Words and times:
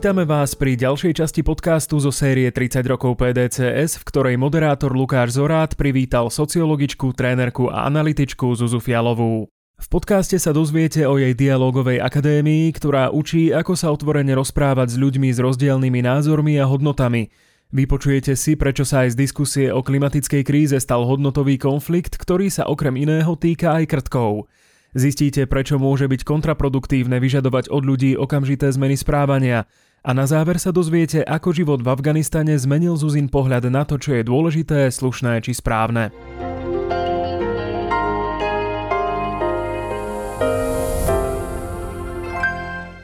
Vítame 0.00 0.24
vás 0.24 0.56
pri 0.56 0.80
ďalšej 0.80 1.12
časti 1.12 1.44
podcastu 1.44 2.00
zo 2.00 2.08
série 2.08 2.48
30 2.48 2.88
rokov 2.88 3.20
PDCS, 3.20 4.00
v 4.00 4.04
ktorej 4.08 4.40
moderátor 4.40 4.96
Lukáš 4.96 5.36
Zorát 5.36 5.76
privítal 5.76 6.32
sociologičku, 6.32 7.12
trénerku 7.12 7.68
a 7.68 7.84
analytičku 7.84 8.48
Zuzu 8.56 8.80
Fialovú. 8.80 9.52
V 9.76 9.86
podcaste 9.92 10.40
sa 10.40 10.56
dozviete 10.56 11.04
o 11.04 11.20
jej 11.20 11.36
dialogovej 11.36 12.00
akadémii, 12.00 12.72
ktorá 12.72 13.12
učí, 13.12 13.52
ako 13.52 13.76
sa 13.76 13.92
otvorene 13.92 14.32
rozprávať 14.40 14.88
s 14.88 14.96
ľuďmi 14.96 15.36
s 15.36 15.38
rozdielnymi 15.44 16.00
názormi 16.00 16.56
a 16.56 16.64
hodnotami. 16.64 17.28
Vypočujete 17.68 18.40
si, 18.40 18.56
prečo 18.56 18.88
sa 18.88 19.04
aj 19.04 19.12
z 19.12 19.28
diskusie 19.28 19.66
o 19.68 19.84
klimatickej 19.84 20.42
kríze 20.48 20.80
stal 20.80 21.04
hodnotový 21.04 21.60
konflikt, 21.60 22.16
ktorý 22.16 22.48
sa 22.48 22.64
okrem 22.72 22.96
iného 22.96 23.36
týka 23.36 23.76
aj 23.76 23.84
krtkov. 23.84 24.48
Zistíte, 24.90 25.46
prečo 25.46 25.78
môže 25.78 26.10
byť 26.10 26.26
kontraproduktívne 26.26 27.22
vyžadovať 27.22 27.70
od 27.70 27.82
ľudí 27.86 28.18
okamžité 28.18 28.74
zmeny 28.74 28.98
správania. 28.98 29.70
A 30.00 30.16
na 30.16 30.24
záver 30.24 30.56
sa 30.56 30.72
dozviete, 30.72 31.20
ako 31.20 31.52
život 31.52 31.84
v 31.84 31.92
Afganistane 31.92 32.56
zmenil 32.56 32.96
Zuzin 32.96 33.28
pohľad 33.28 33.68
na 33.68 33.84
to, 33.84 34.00
čo 34.00 34.16
je 34.16 34.24
dôležité, 34.24 34.88
slušné 34.88 35.44
či 35.44 35.52
správne. 35.52 36.08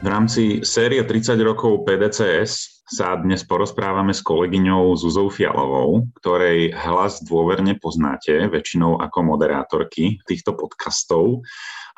V 0.01 0.07
rámci 0.09 0.65
série 0.65 1.05
30 1.05 1.37
rokov 1.45 1.85
PDCS 1.85 2.76
sa 2.87 3.19
dnes 3.19 3.43
porozprávame 3.43 4.15
s 4.15 4.23
kolegyňou 4.23 4.95
Zuzou 4.95 5.27
Fialovou, 5.27 6.07
ktorej 6.23 6.71
hlas 6.71 7.19
dôverne 7.19 7.75
poznáte 7.75 8.47
väčšinou 8.47 9.03
ako 9.03 9.27
moderátorky 9.27 10.23
týchto 10.23 10.55
podcastov. 10.55 11.43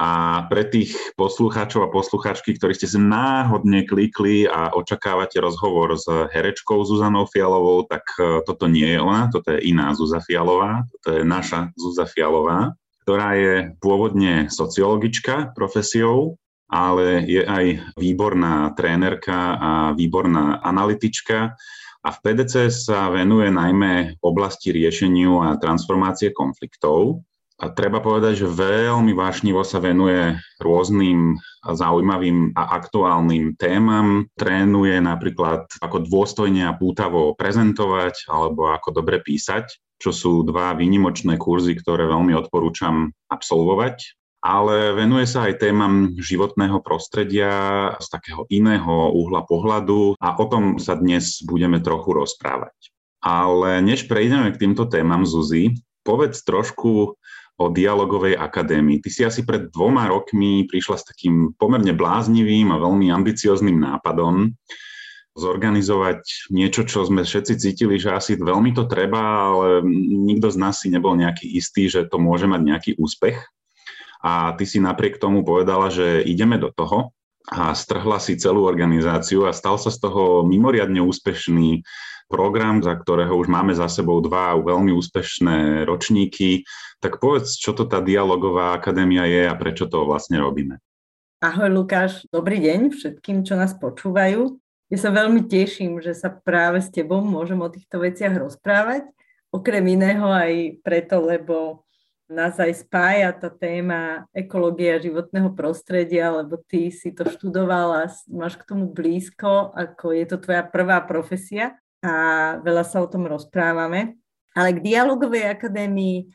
A 0.02 0.42
pre 0.50 0.66
tých 0.66 0.98
poslucháčov 1.14 1.86
a 1.86 1.94
poslucháčky, 1.94 2.58
ktorí 2.58 2.74
ste 2.74 2.90
sem 2.90 3.06
náhodne 3.06 3.86
klikli 3.86 4.50
a 4.50 4.74
očakávate 4.74 5.38
rozhovor 5.38 5.94
s 5.94 6.10
herečkou 6.10 6.82
Zuzanou 6.82 7.30
Fialovou, 7.30 7.86
tak 7.86 8.10
e, 8.18 8.42
toto 8.42 8.66
nie 8.66 8.98
je 8.98 9.00
ona, 9.04 9.30
toto 9.30 9.54
je 9.54 9.70
iná 9.70 9.94
Zuza 9.94 10.24
Fialová, 10.26 10.90
toto 10.90 11.20
je 11.20 11.22
naša 11.22 11.70
Zuza 11.78 12.10
Fialová, 12.10 12.74
ktorá 13.06 13.38
je 13.38 13.54
pôvodne 13.78 14.50
sociologička 14.50 15.54
profesiou, 15.54 16.40
ale 16.70 17.26
je 17.26 17.42
aj 17.42 17.98
výborná 17.98 18.72
trénerka 18.78 19.58
a 19.58 19.72
výborná 19.98 20.62
analytička 20.62 21.58
a 22.00 22.10
v 22.16 22.18
PDC 22.24 22.72
sa 22.72 23.12
venuje 23.12 23.52
najmä 23.52 24.22
oblasti 24.24 24.72
riešeniu 24.72 25.44
a 25.44 25.60
transformácie 25.60 26.32
konfliktov. 26.32 27.26
A 27.60 27.68
treba 27.76 28.00
povedať, 28.00 28.48
že 28.48 28.48
veľmi 28.48 29.12
vášnivo 29.12 29.68
sa 29.68 29.84
venuje 29.84 30.40
rôznym 30.64 31.36
zaujímavým 31.68 32.56
a 32.56 32.80
aktuálnym 32.80 33.60
témam. 33.60 34.32
Trénuje 34.40 34.96
napríklad, 35.04 35.68
ako 35.84 36.08
dôstojne 36.08 36.72
a 36.72 36.78
pútavo 36.80 37.36
prezentovať 37.36 38.32
alebo 38.32 38.72
ako 38.72 39.04
dobre 39.04 39.20
písať, 39.20 39.76
čo 40.00 40.16
sú 40.16 40.48
dva 40.48 40.72
výnimočné 40.72 41.36
kurzy, 41.36 41.76
ktoré 41.76 42.08
veľmi 42.08 42.32
odporúčam 42.32 43.12
absolvovať 43.28 44.19
ale 44.40 44.96
venuje 44.96 45.28
sa 45.28 45.52
aj 45.52 45.60
témam 45.60 46.16
životného 46.16 46.80
prostredia 46.80 47.52
z 48.00 48.08
takého 48.08 48.48
iného 48.48 49.12
uhla 49.12 49.44
pohľadu 49.44 50.16
a 50.16 50.36
o 50.40 50.46
tom 50.48 50.80
sa 50.80 50.96
dnes 50.96 51.44
budeme 51.44 51.84
trochu 51.84 52.16
rozprávať. 52.16 52.96
Ale 53.20 53.84
než 53.84 54.08
prejdeme 54.08 54.56
k 54.56 54.62
týmto 54.64 54.88
témam, 54.88 55.28
Zuzi, 55.28 55.76
povedz 56.08 56.40
trošku 56.48 57.20
o 57.60 57.66
dialogovej 57.68 58.40
akadémii. 58.40 59.04
Ty 59.04 59.10
si 59.12 59.22
asi 59.28 59.42
pred 59.44 59.68
dvoma 59.68 60.08
rokmi 60.08 60.64
prišla 60.72 60.96
s 60.96 61.04
takým 61.04 61.52
pomerne 61.60 61.92
bláznivým 61.92 62.72
a 62.72 62.80
veľmi 62.80 63.12
ambiciozným 63.12 63.76
nápadom 63.76 64.56
zorganizovať 65.36 66.52
niečo, 66.52 66.88
čo 66.88 67.04
sme 67.04 67.24
všetci 67.28 67.54
cítili, 67.60 67.96
že 68.00 68.16
asi 68.16 68.40
veľmi 68.40 68.72
to 68.76 68.88
treba, 68.88 69.20
ale 69.52 69.84
nikto 70.08 70.52
z 70.52 70.58
nás 70.60 70.84
si 70.84 70.88
nebol 70.92 71.16
nejaký 71.16 71.48
istý, 71.48 71.88
že 71.92 72.08
to 72.08 72.20
môže 72.20 72.48
mať 72.48 72.62
nejaký 72.64 72.92
úspech. 73.00 73.40
A 74.20 74.52
ty 74.60 74.68
si 74.68 74.84
napriek 74.84 75.16
tomu 75.16 75.48
povedala, 75.48 75.88
že 75.88 76.24
ideme 76.28 76.60
do 76.60 76.72
toho 76.76 77.16
a 77.48 77.72
strhla 77.72 78.20
si 78.20 78.36
celú 78.36 78.68
organizáciu 78.68 79.48
a 79.48 79.56
stal 79.56 79.80
sa 79.80 79.90
z 79.90 80.04
toho 80.04 80.44
mimoriadne 80.44 81.00
úspešný 81.00 81.82
program, 82.30 82.84
za 82.86 82.94
ktorého 82.94 83.34
už 83.34 83.50
máme 83.50 83.74
za 83.74 83.90
sebou 83.90 84.22
dva 84.22 84.54
veľmi 84.54 84.94
úspešné 84.94 85.88
ročníky. 85.90 86.68
Tak 87.02 87.18
povedz, 87.18 87.58
čo 87.58 87.74
to 87.74 87.90
tá 87.90 88.04
dialogová 88.04 88.78
akadémia 88.78 89.26
je 89.26 89.50
a 89.50 89.58
prečo 89.58 89.90
to 89.90 90.06
vlastne 90.06 90.38
robíme. 90.38 90.78
Ahoj 91.40 91.72
Lukáš, 91.72 92.28
dobrý 92.30 92.60
deň 92.62 92.94
všetkým, 92.94 93.48
čo 93.48 93.56
nás 93.56 93.74
počúvajú. 93.74 94.60
Ja 94.92 94.98
sa 95.00 95.10
veľmi 95.10 95.48
teším, 95.48 96.04
že 96.04 96.14
sa 96.14 96.30
práve 96.30 96.84
s 96.84 96.92
tebou 96.92 97.24
môžem 97.24 97.58
o 97.64 97.72
týchto 97.72 98.04
veciach 98.04 98.36
rozprávať. 98.36 99.08
Okrem 99.50 99.82
iného 99.98 100.30
aj 100.30 100.84
preto, 100.86 101.18
lebo 101.24 101.88
nás 102.30 102.62
aj 102.62 102.86
spája 102.86 103.34
tá 103.34 103.50
téma 103.50 104.30
ekológia 104.32 105.02
životného 105.02 105.50
prostredia, 105.58 106.30
lebo 106.30 106.62
ty 106.62 106.94
si 106.94 107.10
to 107.10 107.26
študovala, 107.26 108.06
máš 108.30 108.54
k 108.56 108.70
tomu 108.70 108.86
blízko, 108.86 109.74
ako 109.74 110.14
je 110.14 110.26
to 110.30 110.38
tvoja 110.38 110.62
prvá 110.62 111.02
profesia 111.02 111.76
a 112.06 112.14
veľa 112.62 112.86
sa 112.86 113.02
o 113.02 113.10
tom 113.10 113.26
rozprávame. 113.26 114.22
Ale 114.54 114.78
k 114.78 114.86
dialogovej 114.86 115.50
akadémii 115.50 116.30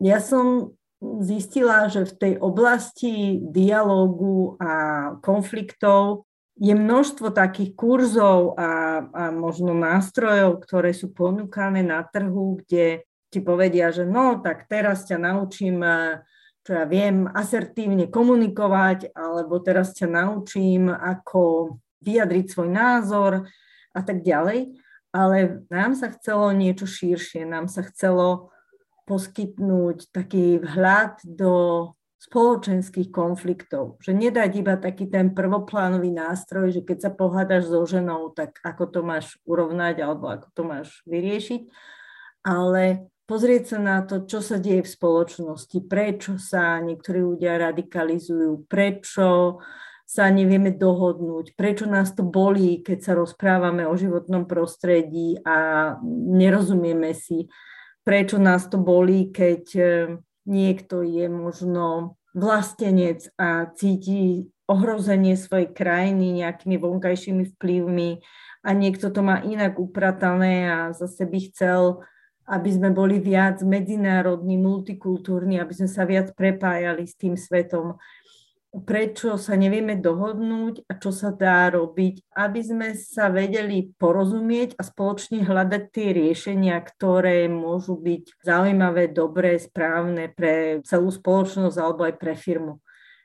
ja 0.00 0.22
som 0.22 0.72
zistila, 1.20 1.90
že 1.90 2.06
v 2.06 2.14
tej 2.14 2.34
oblasti 2.38 3.42
dialógu 3.42 4.54
a 4.62 4.72
konfliktov 5.20 6.30
je 6.60 6.76
množstvo 6.76 7.32
takých 7.32 7.72
kurzov 7.72 8.52
a, 8.60 9.00
a 9.08 9.24
možno 9.32 9.72
nástrojov, 9.72 10.60
ktoré 10.60 10.92
sú 10.92 11.08
ponúkané 11.08 11.80
na 11.80 12.04
trhu, 12.04 12.60
kde 12.60 13.08
ti 13.30 13.38
povedia, 13.40 13.94
že 13.94 14.02
no, 14.02 14.42
tak 14.42 14.66
teraz 14.66 15.06
ťa 15.06 15.22
naučím, 15.22 15.80
čo 16.66 16.70
ja 16.74 16.84
viem, 16.84 17.30
asertívne 17.30 18.10
komunikovať, 18.10 19.14
alebo 19.14 19.62
teraz 19.62 19.94
ťa 19.94 20.10
naučím, 20.10 20.90
ako 20.90 21.74
vyjadriť 22.02 22.46
svoj 22.50 22.68
názor 22.68 23.32
a 23.94 24.00
tak 24.02 24.26
ďalej 24.26 24.74
ale 25.10 25.66
nám 25.70 25.98
sa 25.98 26.10
chcelo 26.14 26.54
niečo 26.54 26.86
širšie, 26.86 27.42
nám 27.42 27.66
sa 27.66 27.82
chcelo 27.82 28.54
poskytnúť 29.10 30.14
taký 30.14 30.62
vhľad 30.62 31.18
do 31.26 31.54
spoločenských 32.20 33.10
konfliktov. 33.10 33.98
Že 33.98 34.28
nedať 34.28 34.50
iba 34.60 34.78
taký 34.78 35.10
ten 35.10 35.34
prvoplánový 35.34 36.14
nástroj, 36.14 36.70
že 36.70 36.86
keď 36.86 36.98
sa 37.00 37.10
pohádaš 37.10 37.72
so 37.72 37.82
ženou, 37.82 38.30
tak 38.30 38.60
ako 38.62 38.84
to 38.86 39.00
máš 39.02 39.34
urovnať 39.42 39.98
alebo 39.98 40.30
ako 40.30 40.48
to 40.54 40.62
máš 40.62 40.88
vyriešiť, 41.10 41.66
ale 42.46 43.09
pozrieť 43.30 43.62
sa 43.62 43.78
na 43.78 44.02
to, 44.02 44.26
čo 44.26 44.42
sa 44.42 44.58
deje 44.58 44.82
v 44.82 44.90
spoločnosti, 44.90 45.78
prečo 45.86 46.34
sa 46.34 46.82
niektorí 46.82 47.22
ľudia 47.22 47.62
radikalizujú, 47.62 48.66
prečo 48.66 49.62
sa 50.02 50.26
nevieme 50.26 50.74
dohodnúť, 50.74 51.54
prečo 51.54 51.86
nás 51.86 52.10
to 52.10 52.26
bolí, 52.26 52.82
keď 52.82 52.98
sa 52.98 53.12
rozprávame 53.14 53.86
o 53.86 53.94
životnom 53.94 54.50
prostredí 54.50 55.38
a 55.46 55.94
nerozumieme 56.10 57.14
si, 57.14 57.46
prečo 58.02 58.42
nás 58.42 58.66
to 58.66 58.82
bolí, 58.82 59.30
keď 59.30 59.62
e, 59.78 59.82
niekto 60.50 61.06
je 61.06 61.30
možno 61.30 62.18
vlastenec 62.34 63.30
a 63.38 63.70
cíti 63.78 64.50
ohrozenie 64.66 65.38
svojej 65.38 65.70
krajiny 65.70 66.42
nejakými 66.42 66.74
vonkajšími 66.82 67.54
vplyvmi 67.54 68.10
a 68.66 68.68
niekto 68.74 69.14
to 69.14 69.22
má 69.22 69.38
inak 69.46 69.78
upratané 69.78 70.66
a 70.66 70.78
zase 70.90 71.22
by 71.22 71.38
chcel, 71.54 72.02
aby 72.50 72.70
sme 72.74 72.90
boli 72.90 73.22
viac 73.22 73.62
medzinárodní, 73.62 74.58
multikultúrni, 74.58 75.62
aby 75.62 75.70
sme 75.70 75.88
sa 75.88 76.02
viac 76.02 76.34
prepájali 76.34 77.06
s 77.06 77.14
tým 77.14 77.38
svetom 77.38 77.94
prečo 78.70 79.34
sa 79.34 79.58
nevieme 79.58 79.98
dohodnúť 79.98 80.86
a 80.86 80.94
čo 80.94 81.10
sa 81.10 81.34
dá 81.34 81.66
robiť, 81.74 82.22
aby 82.38 82.60
sme 82.62 82.88
sa 82.94 83.26
vedeli 83.26 83.90
porozumieť 83.98 84.78
a 84.78 84.86
spoločne 84.86 85.42
hľadať 85.42 85.82
tie 85.90 86.14
riešenia, 86.14 86.78
ktoré 86.78 87.50
môžu 87.50 87.98
byť 87.98 88.38
zaujímavé, 88.46 89.10
dobré, 89.10 89.58
správne 89.58 90.30
pre 90.30 90.86
celú 90.86 91.10
spoločnosť 91.10 91.76
alebo 91.82 92.06
aj 92.06 92.14
pre 92.14 92.38
firmu. 92.38 92.78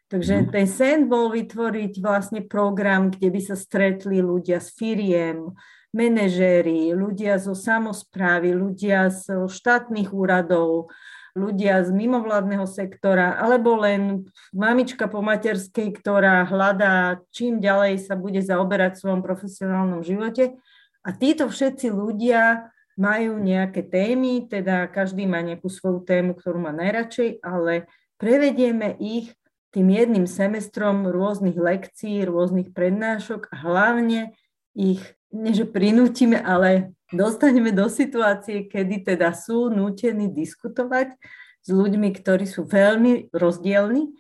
Takže 0.09 0.45
mhm. 0.45 0.47
ten 0.49 0.65
sen 0.65 0.99
bol 1.05 1.29
vytvoriť 1.29 2.01
vlastne 2.01 2.41
program, 2.45 3.13
kde 3.13 3.29
by 3.29 3.41
sa 3.41 3.55
stretli 3.57 4.21
ľudia 4.25 4.57
z 4.57 4.69
firiem, 4.73 5.53
manažéri, 5.95 6.91
ľudia 6.91 7.39
zo 7.39 7.55
samozprávy, 7.55 8.51
ľudia 8.51 9.07
z 9.07 9.47
štátnych 9.47 10.11
úradov, 10.11 10.91
ľudia 11.35 11.83
z 11.83 11.91
mimovládneho 11.91 12.67
sektora, 12.67 13.35
alebo 13.39 13.79
len 13.79 14.27
mamička 14.51 15.07
po 15.07 15.23
materskej, 15.23 15.95
ktorá 15.95 16.43
hľadá, 16.47 17.23
čím 17.31 17.63
ďalej 17.63 18.07
sa 18.07 18.15
bude 18.19 18.39
zaoberať 18.43 18.95
v 18.95 19.01
svojom 19.03 19.21
profesionálnom 19.23 20.03
živote. 20.03 20.55
A 21.03 21.09
títo 21.15 21.47
všetci 21.47 21.91
ľudia 21.91 22.71
majú 22.95 23.39
nejaké 23.39 23.83
témy, 23.83 24.47
teda 24.47 24.87
každý 24.87 25.27
má 25.27 25.43
nejakú 25.43 25.67
svoju 25.67 26.07
tému, 26.07 26.35
ktorú 26.39 26.59
má 26.59 26.71
najradšej, 26.71 27.43
ale 27.43 27.91
prevedieme 28.15 28.95
ich 28.99 29.35
tým 29.75 29.91
jedným 29.91 30.23
semestrom 30.23 31.03
rôznych 31.11 31.59
lekcií, 31.59 32.23
rôznych 32.23 32.71
prednášok 32.71 33.51
a 33.51 33.55
hlavne 33.59 34.31
ich, 34.71 35.03
nie 35.35 35.51
že 35.51 35.67
prinútime, 35.67 36.39
ale 36.39 36.95
dostaneme 37.11 37.75
do 37.75 37.91
situácie, 37.91 38.65
kedy 38.71 39.03
teda 39.03 39.35
sú 39.35 39.67
nútení 39.67 40.31
diskutovať 40.31 41.19
s 41.59 41.69
ľuďmi, 41.69 42.09
ktorí 42.15 42.47
sú 42.47 42.63
veľmi 42.63 43.35
rozdielni 43.35 44.15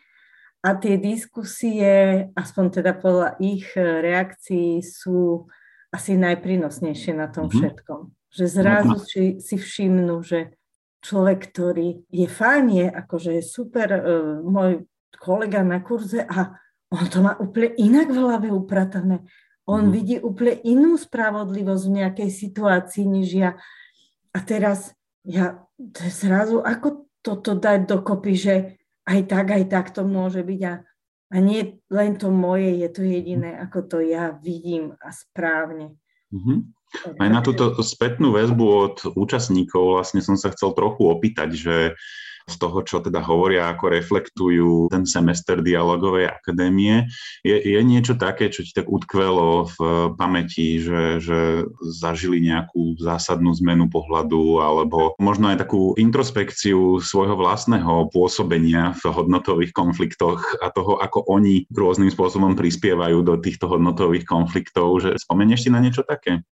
a 0.65 0.73
tie 0.75 0.97
diskusie, 0.97 2.27
aspoň 2.33 2.65
teda 2.81 2.91
podľa 2.97 3.37
ich 3.37 3.69
reakcií, 3.77 4.81
sú 4.81 5.45
asi 5.93 6.19
najprínosnejšie 6.19 7.13
na 7.15 7.31
tom 7.31 7.47
mhm. 7.47 7.53
všetkom. 7.53 8.01
Že 8.35 8.45
zrazu 8.51 8.97
si, 8.99 9.23
si 9.39 9.55
všimnú, 9.55 10.19
že 10.19 10.59
človek, 11.05 11.53
ktorý 11.53 12.03
je 12.11 12.27
fajn, 12.27 12.65
je 12.67 12.87
akože 12.91 13.31
super 13.45 13.87
uh, 13.95 14.01
môj 14.43 14.83
kolega 15.15 15.63
na 15.63 15.79
kurze 15.79 16.25
a 16.25 16.59
on 16.91 17.05
to 17.07 17.23
má 17.23 17.37
úplne 17.39 17.71
inak 17.77 18.11
v 18.11 18.17
hlave 18.19 18.47
upratané. 18.51 19.23
On 19.65 19.89
mm. 19.89 19.91
vidí 19.91 20.15
úplne 20.21 20.61
inú 20.61 20.97
spravodlivosť 20.97 21.83
v 21.89 21.95
nejakej 22.01 22.29
situácii, 22.29 23.05
než 23.09 23.27
ja. 23.33 23.51
A 24.31 24.39
teraz 24.45 24.93
ja 25.25 25.65
zrazu, 26.09 26.61
ako 26.61 27.09
toto 27.25 27.57
dať 27.57 27.89
dokopy, 27.89 28.33
že 28.37 28.55
aj 29.09 29.19
tak, 29.25 29.47
aj 29.49 29.63
tak 29.69 29.85
to 29.89 30.05
môže 30.05 30.45
byť 30.45 30.61
a, 30.69 30.73
a 31.33 31.35
nie 31.41 31.81
len 31.89 32.17
to 32.17 32.29
moje, 32.29 32.77
je 32.77 32.89
to 32.93 33.01
jediné, 33.01 33.57
ako 33.57 33.79
to 33.85 33.97
ja 34.05 34.37
vidím 34.37 34.93
a 35.01 35.09
správne. 35.09 35.97
Mm-hmm. 36.29 36.57
Aj 37.19 37.29
na 37.29 37.41
túto 37.41 37.75
spätnú 37.81 38.31
väzbu 38.33 38.65
od 38.65 38.95
účastníkov 39.17 39.99
vlastne 39.99 40.21
som 40.21 40.37
sa 40.37 40.53
chcel 40.53 40.71
trochu 40.77 41.09
opýtať, 41.09 41.49
že 41.57 41.75
z 42.45 42.55
toho, 42.61 42.85
čo 42.85 43.01
teda 43.01 43.25
hovoria, 43.25 43.73
ako 43.73 43.89
reflektujú 43.89 44.93
ten 44.93 45.09
semester 45.09 45.65
dialogovej 45.65 46.29
akadémie. 46.29 47.09
Je, 47.41 47.57
je 47.57 47.79
niečo 47.81 48.13
také, 48.13 48.53
čo 48.53 48.61
ti 48.61 48.69
tak 48.69 48.85
utkvelo 48.85 49.65
v 49.73 49.77
pamäti, 50.13 50.77
že, 50.77 51.17
že 51.17 51.65
zažili 51.81 52.37
nejakú 52.45 53.01
zásadnú 53.01 53.49
zmenu 53.65 53.89
pohľadu 53.89 54.61
alebo 54.61 55.17
možno 55.17 55.49
aj 55.49 55.65
takú 55.65 55.97
introspekciu 55.97 57.01
svojho 57.01 57.33
vlastného 57.33 58.13
pôsobenia 58.13 58.93
v 59.01 59.03
hodnotových 59.09 59.73
konfliktoch 59.73 60.45
a 60.61 60.69
toho, 60.69 61.01
ako 61.01 61.25
oni 61.25 61.65
rôznym 61.73 62.13
spôsobom 62.13 62.53
prispievajú 62.53 63.25
do 63.25 63.41
týchto 63.41 63.65
hodnotových 63.65 64.29
konfliktov, 64.29 65.01
že 65.01 65.17
spomenieš 65.17 65.65
si 65.65 65.69
na 65.73 65.81
niečo 65.81 66.05
také? 66.05 66.45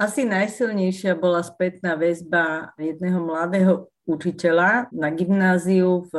Asi 0.00 0.24
najsilnejšia 0.24 1.12
bola 1.12 1.44
spätná 1.44 1.92
väzba 1.92 2.72
jedného 2.80 3.20
mladého 3.20 3.92
učiteľa 4.10 4.90
na 4.90 5.08
gymnáziu 5.14 6.02
v 6.10 6.14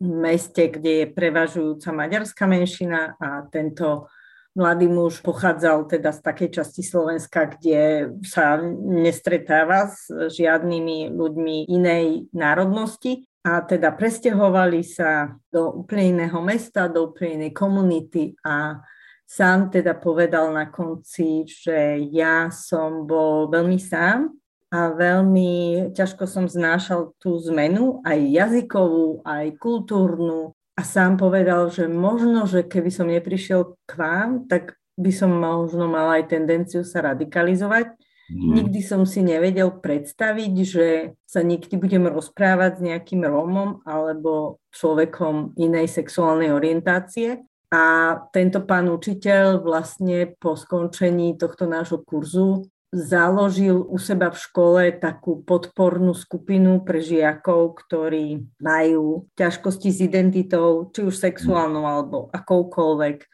meste, 0.00 0.72
kde 0.72 1.04
je 1.04 1.06
prevažujúca 1.12 1.92
maďarská 1.92 2.48
menšina 2.48 3.20
a 3.20 3.44
tento 3.52 4.08
mladý 4.56 4.86
muž 4.88 5.20
pochádzal 5.20 5.84
teda 5.90 6.14
z 6.14 6.20
takej 6.22 6.48
časti 6.56 6.82
Slovenska, 6.86 7.52
kde 7.58 8.08
sa 8.22 8.56
nestretáva 8.86 9.90
s 9.90 10.08
žiadnymi 10.08 11.12
ľuďmi 11.12 11.68
inej 11.68 12.30
národnosti 12.32 13.26
a 13.44 13.60
teda 13.60 13.92
presťahovali 13.92 14.80
sa 14.86 15.36
do 15.52 15.84
úplne 15.84 16.16
iného 16.16 16.38
mesta, 16.40 16.88
do 16.88 17.12
úplne 17.12 17.44
inej 17.44 17.52
komunity 17.52 18.32
a 18.46 18.78
sám 19.26 19.74
teda 19.74 19.98
povedal 19.98 20.54
na 20.54 20.70
konci, 20.70 21.44
že 21.44 21.98
ja 22.14 22.48
som 22.54 23.04
bol 23.04 23.50
veľmi 23.50 23.76
sám 23.76 24.32
a 24.74 24.90
veľmi 24.90 25.52
ťažko 25.94 26.26
som 26.26 26.50
znášal 26.50 27.14
tú 27.22 27.38
zmenu, 27.46 28.02
aj 28.02 28.18
jazykovú, 28.18 29.22
aj 29.22 29.54
kultúrnu. 29.62 30.50
A 30.74 30.82
sám 30.82 31.14
povedal, 31.14 31.70
že 31.70 31.86
možno, 31.86 32.50
že 32.50 32.66
keby 32.66 32.90
som 32.90 33.06
neprišiel 33.06 33.78
k 33.86 33.92
vám, 33.94 34.50
tak 34.50 34.74
by 34.98 35.14
som 35.14 35.30
možno 35.30 35.86
mal 35.86 36.18
aj 36.18 36.26
tendenciu 36.26 36.82
sa 36.82 37.06
radikalizovať. 37.06 37.94
Mm. 38.34 38.50
Nikdy 38.58 38.80
som 38.82 39.06
si 39.06 39.22
nevedel 39.22 39.70
predstaviť, 39.78 40.52
že 40.66 41.14
sa 41.22 41.46
nikdy 41.46 41.78
budem 41.78 42.10
rozprávať 42.10 42.82
s 42.82 42.82
nejakým 42.82 43.22
Rómom 43.22 43.86
alebo 43.86 44.58
človekom 44.74 45.54
inej 45.54 45.86
sexuálnej 45.94 46.50
orientácie. 46.50 47.46
A 47.70 48.14
tento 48.34 48.66
pán 48.66 48.90
učiteľ 48.90 49.62
vlastne 49.62 50.34
po 50.34 50.58
skončení 50.58 51.38
tohto 51.38 51.70
nášho 51.70 52.02
kurzu 52.02 52.66
založil 52.94 53.82
u 53.82 53.98
seba 53.98 54.30
v 54.30 54.38
škole 54.38 54.82
takú 54.94 55.42
podpornú 55.42 56.14
skupinu 56.14 56.86
pre 56.86 57.02
žiakov, 57.02 57.74
ktorí 57.82 58.46
majú 58.62 59.26
ťažkosti 59.34 59.90
s 59.90 59.98
identitou, 59.98 60.86
či 60.94 61.02
už 61.02 61.18
sexuálnou 61.18 61.82
alebo 61.82 62.30
akoukoľvek 62.30 63.26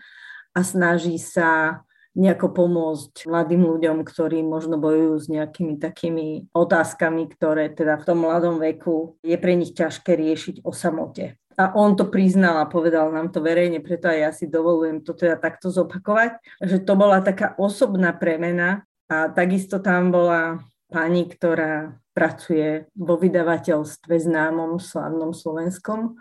a 0.56 0.60
snaží 0.64 1.20
sa 1.20 1.84
nejako 2.16 2.50
pomôcť 2.50 3.28
mladým 3.28 3.62
ľuďom, 3.68 4.02
ktorí 4.02 4.42
možno 4.42 4.80
bojujú 4.82 5.14
s 5.20 5.26
nejakými 5.30 5.78
takými 5.78 6.50
otázkami, 6.50 7.30
ktoré 7.36 7.70
teda 7.70 8.02
v 8.02 8.06
tom 8.08 8.26
mladom 8.26 8.58
veku 8.58 9.20
je 9.22 9.36
pre 9.38 9.54
nich 9.54 9.76
ťažké 9.76 10.18
riešiť 10.18 10.66
o 10.66 10.74
samote. 10.74 11.38
A 11.60 11.76
on 11.76 11.92
to 11.92 12.08
priznal 12.08 12.56
a 12.56 12.70
povedal 12.70 13.12
nám 13.12 13.30
to 13.30 13.44
verejne, 13.44 13.84
preto 13.84 14.08
aj 14.08 14.18
ja 14.18 14.30
si 14.32 14.48
dovolujem 14.48 15.04
to 15.04 15.12
teda 15.12 15.36
takto 15.36 15.68
zopakovať, 15.68 16.40
že 16.64 16.80
to 16.80 16.96
bola 16.96 17.20
taká 17.20 17.52
osobná 17.60 18.16
premena 18.16 18.88
a 19.10 19.26
takisto 19.34 19.82
tam 19.82 20.14
bola 20.14 20.62
pani, 20.86 21.26
ktorá 21.26 21.98
pracuje 22.14 22.86
vo 22.94 23.18
vydavateľstve 23.18 24.14
známom, 24.14 24.78
slavnom 24.78 25.34
slovenskom, 25.34 26.14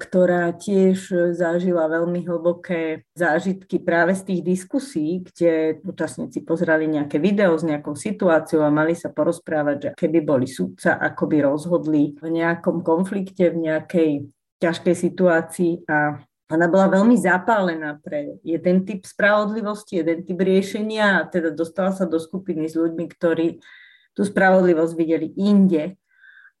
ktorá 0.00 0.48
tiež 0.56 1.34
zažila 1.36 1.84
veľmi 1.90 2.24
hlboké 2.24 3.04
zážitky 3.12 3.82
práve 3.82 4.16
z 4.16 4.32
tých 4.32 4.40
diskusí, 4.46 5.20
kde 5.26 5.82
účastníci 5.84 6.40
pozerali 6.40 6.88
nejaké 6.88 7.20
video 7.20 7.52
s 7.58 7.66
nejakou 7.66 7.92
situáciou 7.92 8.64
a 8.64 8.72
mali 8.72 8.96
sa 8.96 9.12
porozprávať, 9.12 9.76
že 9.76 9.90
keby 9.98 10.24
boli 10.24 10.48
sudca, 10.48 10.96
ako 10.96 11.28
by 11.28 11.38
rozhodli 11.44 12.16
v 12.16 12.26
nejakom 12.32 12.80
konflikte, 12.80 13.52
v 13.52 13.68
nejakej 13.68 14.10
ťažkej 14.60 14.94
situácii 14.96 15.72
a 15.84 16.20
ona 16.50 16.66
bola 16.66 16.90
veľmi 16.90 17.14
zapálená 17.14 18.02
pre 18.02 18.42
jeden 18.42 18.82
typ 18.82 19.06
spravodlivosti, 19.06 20.02
jeden 20.02 20.26
typ 20.26 20.34
riešenia 20.34 21.22
a 21.22 21.26
teda 21.30 21.54
dostala 21.54 21.94
sa 21.94 22.10
do 22.10 22.18
skupiny 22.18 22.66
s 22.66 22.74
ľuďmi, 22.74 23.06
ktorí 23.06 23.62
tú 24.18 24.26
spravodlivosť 24.26 24.92
videli 24.98 25.30
inde. 25.38 25.94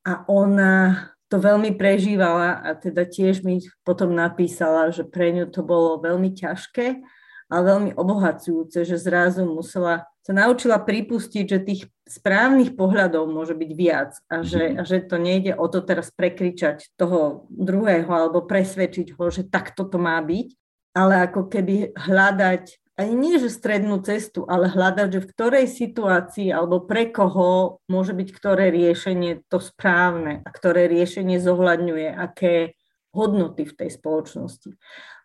A 0.06 0.22
ona 0.30 1.10
to 1.26 1.42
veľmi 1.42 1.74
prežívala 1.74 2.62
a 2.62 2.70
teda 2.78 3.06
tiež 3.06 3.42
mi 3.42 3.62
potom 3.82 4.14
napísala, 4.14 4.94
že 4.94 5.02
pre 5.02 5.34
ňu 5.34 5.50
to 5.50 5.66
bolo 5.66 5.98
veľmi 5.98 6.38
ťažké, 6.38 7.02
ale 7.50 7.62
veľmi 7.66 7.90
obohacujúce, 7.98 8.86
že 8.86 8.96
zrazu 8.96 9.42
musela 9.44 10.06
sa 10.20 10.46
naučila 10.46 10.78
pripustiť, 10.78 11.44
že 11.48 11.58
tých 11.58 11.82
správnych 12.06 12.78
pohľadov 12.78 13.26
môže 13.26 13.58
byť 13.58 13.70
viac 13.74 14.14
a 14.30 14.46
že, 14.46 14.62
mhm. 14.70 14.74
a 14.78 14.82
že 14.86 14.96
to 15.02 15.16
nejde 15.18 15.52
o 15.58 15.66
to 15.66 15.82
teraz 15.82 16.14
prekričať 16.14 16.94
toho 16.94 17.50
druhého 17.50 18.08
alebo 18.08 18.46
presvedčiť 18.46 19.18
ho, 19.18 19.24
že 19.32 19.48
takto 19.48 19.88
to 19.88 19.98
má 19.98 20.20
byť, 20.22 20.48
ale 20.94 21.26
ako 21.26 21.50
keby 21.50 21.96
hľadať 21.98 22.78
ani 23.00 23.16
nie, 23.16 23.40
že 23.40 23.48
strednú 23.48 24.04
cestu, 24.04 24.44
ale 24.44 24.68
hľadať, 24.68 25.08
že 25.08 25.20
v 25.24 25.30
ktorej 25.32 25.66
situácii 25.72 26.52
alebo 26.52 26.84
pre 26.84 27.08
koho 27.08 27.80
môže 27.88 28.12
byť 28.12 28.28
ktoré 28.28 28.68
riešenie 28.68 29.40
to 29.48 29.56
správne 29.56 30.44
a 30.44 30.48
ktoré 30.52 30.84
riešenie 30.84 31.40
zohľadňuje, 31.40 32.12
aké 32.12 32.76
hodnoty 33.10 33.66
v 33.66 33.74
tej 33.74 33.90
spoločnosti. 33.98 34.70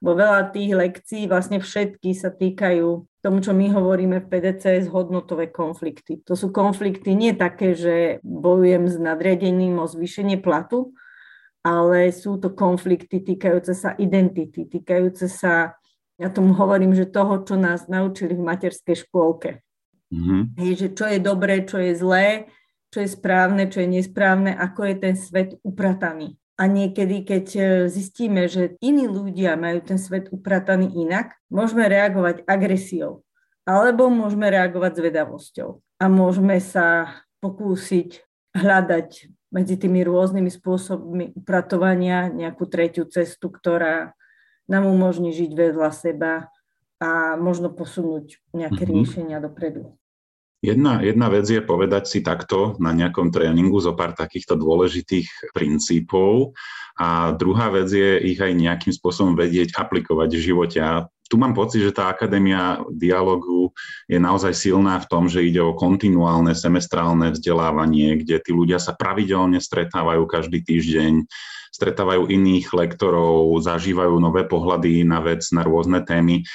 Bo 0.01 0.17
veľa 0.17 0.49
tých 0.49 0.73
lekcií, 0.73 1.29
vlastne 1.29 1.61
všetky 1.61 2.17
sa 2.17 2.33
týkajú 2.33 2.87
tomu, 3.21 3.37
čo 3.41 3.53
my 3.53 3.69
hovoríme 3.73 4.21
v 4.21 4.29
PDCS, 4.29 4.89
hodnotové 4.89 5.49
konflikty. 5.49 6.21
To 6.25 6.33
sú 6.33 6.49
konflikty 6.49 7.13
nie 7.13 7.33
také, 7.33 7.77
že 7.77 8.21
bojujem 8.21 8.89
s 8.89 8.97
nadriadením 8.97 9.81
o 9.81 9.85
zvýšenie 9.85 10.41
platu, 10.41 10.93
ale 11.65 12.13
sú 12.13 12.37
to 12.37 12.53
konflikty 12.53 13.25
týkajúce 13.25 13.73
sa 13.73 13.97
identity, 13.97 14.69
týkajúce 14.69 15.25
sa, 15.25 15.73
ja 16.21 16.29
tomu 16.29 16.53
hovorím, 16.53 16.93
že 16.93 17.09
toho, 17.09 17.41
čo 17.41 17.57
nás 17.57 17.89
naučili 17.89 18.37
v 18.37 18.45
materskej 18.45 19.09
škôlke. 19.09 19.65
Mm-hmm. 20.13 20.41
Hej, 20.61 20.71
že 20.77 20.87
čo 20.93 21.05
je 21.09 21.17
dobré, 21.17 21.65
čo 21.65 21.81
je 21.81 21.97
zlé, 21.97 22.27
čo 22.93 23.01
je 23.01 23.09
správne, 23.09 23.65
čo 23.67 23.81
je 23.81 23.89
nesprávne, 23.89 24.53
ako 24.53 24.85
je 24.85 24.95
ten 25.01 25.15
svet 25.17 25.57
uprataný. 25.65 26.37
A 26.55 26.71
niekedy, 26.71 27.27
keď 27.27 27.45
e, 27.55 27.61
zistíme, 27.91 28.47
že 28.47 28.79
iní 28.79 29.11
ľudia 29.11 29.59
majú 29.59 29.83
ten 29.83 29.99
svet 29.99 30.31
uprataný 30.31 30.87
inak, 31.03 31.35
môžeme 31.51 31.83
reagovať 31.83 32.47
agresiou, 32.47 33.27
alebo 33.67 34.07
môžeme 34.07 34.47
reagovať 34.47 35.03
zvedavosťou. 35.03 35.83
A 35.99 36.05
môžeme 36.07 36.55
sa 36.63 37.11
pokúsiť 37.43 38.23
hľadať 38.55 39.35
medzi 39.51 39.75
tými 39.75 40.03
rôznymi 40.07 40.51
spôsobmi 40.51 41.25
upratovania 41.35 42.31
nejakú 42.31 42.67
tretiu 42.71 43.03
cestu, 43.07 43.51
ktorá 43.51 44.15
nám 44.71 44.87
umožní 44.87 45.35
žiť 45.35 45.51
vedľa 45.51 45.89
seba 45.91 46.47
a 46.99 47.35
možno 47.35 47.71
posunúť 47.71 48.39
nejaké 48.55 48.87
mm-hmm. 48.87 48.95
riešenia 48.95 49.37
dopredu. 49.43 49.99
Jedna, 50.63 51.03
jedna 51.03 51.27
vec 51.29 51.45
je 51.45 51.61
povedať 51.61 52.09
si 52.09 52.19
takto 52.25 52.79
na 52.81 52.89
nejakom 52.95 53.29
tréningu 53.29 53.77
zo 53.83 53.93
pár 53.93 54.17
takýchto 54.17 54.57
dôležitých 54.57 55.53
princípov 55.53 56.57
a 56.95 57.35
druhá 57.35 57.69
vec 57.69 57.91
je 57.91 58.17
ich 58.33 58.39
aj 58.39 58.55
nejakým 58.55 58.93
spôsobom 58.95 59.35
vedieť 59.35 59.75
aplikovať 59.75 60.29
v 60.31 60.45
živote. 60.47 60.79
A 60.81 61.05
tu 61.25 61.41
mám 61.41 61.57
pocit, 61.57 61.81
že 61.81 61.93
tá 61.93 62.09
akadémia 62.09 62.81
dialogu 62.93 63.73
je 64.05 64.21
naozaj 64.21 64.53
silná 64.53 65.01
v 65.01 65.09
tom, 65.09 65.25
že 65.25 65.45
ide 65.45 65.57
o 65.59 65.73
kontinuálne 65.73 66.53
semestrálne 66.53 67.33
vzdelávanie, 67.33 68.21
kde 68.21 68.37
tí 68.41 68.51
ľudia 68.53 68.77
sa 68.77 68.93
pravidelne 68.93 69.57
stretávajú 69.57 70.23
každý 70.29 70.61
týždeň, 70.61 71.25
stretávajú 71.73 72.29
iných 72.29 72.71
lektorov, 72.71 73.57
zažívajú 73.59 74.15
nové 74.21 74.45
pohľady 74.45 75.01
na 75.03 75.19
vec, 75.19 75.43
na 75.49 75.65
rôzne 75.65 75.99
témy 76.05 76.45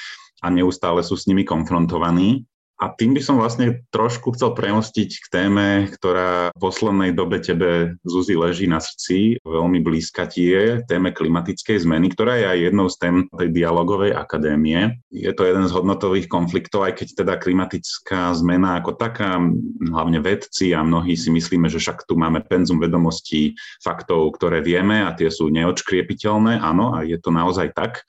a 0.41 0.49
neustále 0.49 1.05
sú 1.05 1.19
s 1.19 1.29
nimi 1.29 1.45
konfrontovaní. 1.45 2.49
A 2.81 2.89
tým 2.89 3.13
by 3.13 3.21
som 3.21 3.37
vlastne 3.37 3.85
trošku 3.93 4.33
chcel 4.33 4.57
premostiť 4.57 5.09
k 5.21 5.25
téme, 5.29 5.85
ktorá 5.93 6.49
v 6.49 6.57
poslednej 6.57 7.13
dobe 7.13 7.37
tebe, 7.37 7.93
Zuzi, 8.01 8.33
leží 8.33 8.65
na 8.65 8.81
srdci, 8.81 9.37
veľmi 9.45 9.85
blízka 9.85 10.25
ti 10.25 10.49
je, 10.49 10.81
téme 10.89 11.13
klimatickej 11.13 11.85
zmeny, 11.85 12.09
ktorá 12.09 12.41
je 12.41 12.45
aj 12.49 12.59
jednou 12.65 12.89
z 12.89 12.97
tém 12.97 13.15
tej 13.29 13.49
dialogovej 13.53 14.17
akadémie. 14.17 14.97
Je 15.13 15.29
to 15.29 15.45
jeden 15.45 15.69
z 15.69 15.75
hodnotových 15.77 16.25
konfliktov, 16.25 16.89
aj 16.89 16.97
keď 16.97 17.21
teda 17.21 17.33
klimatická 17.37 18.33
zmena 18.33 18.81
ako 18.81 18.97
taká, 18.97 19.37
hlavne 19.85 20.17
vedci 20.17 20.73
a 20.73 20.81
mnohí 20.81 21.13
si 21.13 21.29
myslíme, 21.29 21.69
že 21.69 21.77
však 21.77 22.09
tu 22.09 22.17
máme 22.17 22.41
penzum 22.49 22.81
vedomostí, 22.81 23.53
faktov, 23.85 24.33
ktoré 24.41 24.65
vieme 24.65 25.05
a 25.05 25.13
tie 25.13 25.29
sú 25.29 25.53
neočkriepiteľné, 25.53 26.57
áno, 26.57 26.97
a 26.97 27.05
je 27.05 27.21
to 27.21 27.29
naozaj 27.29 27.77
tak 27.77 28.01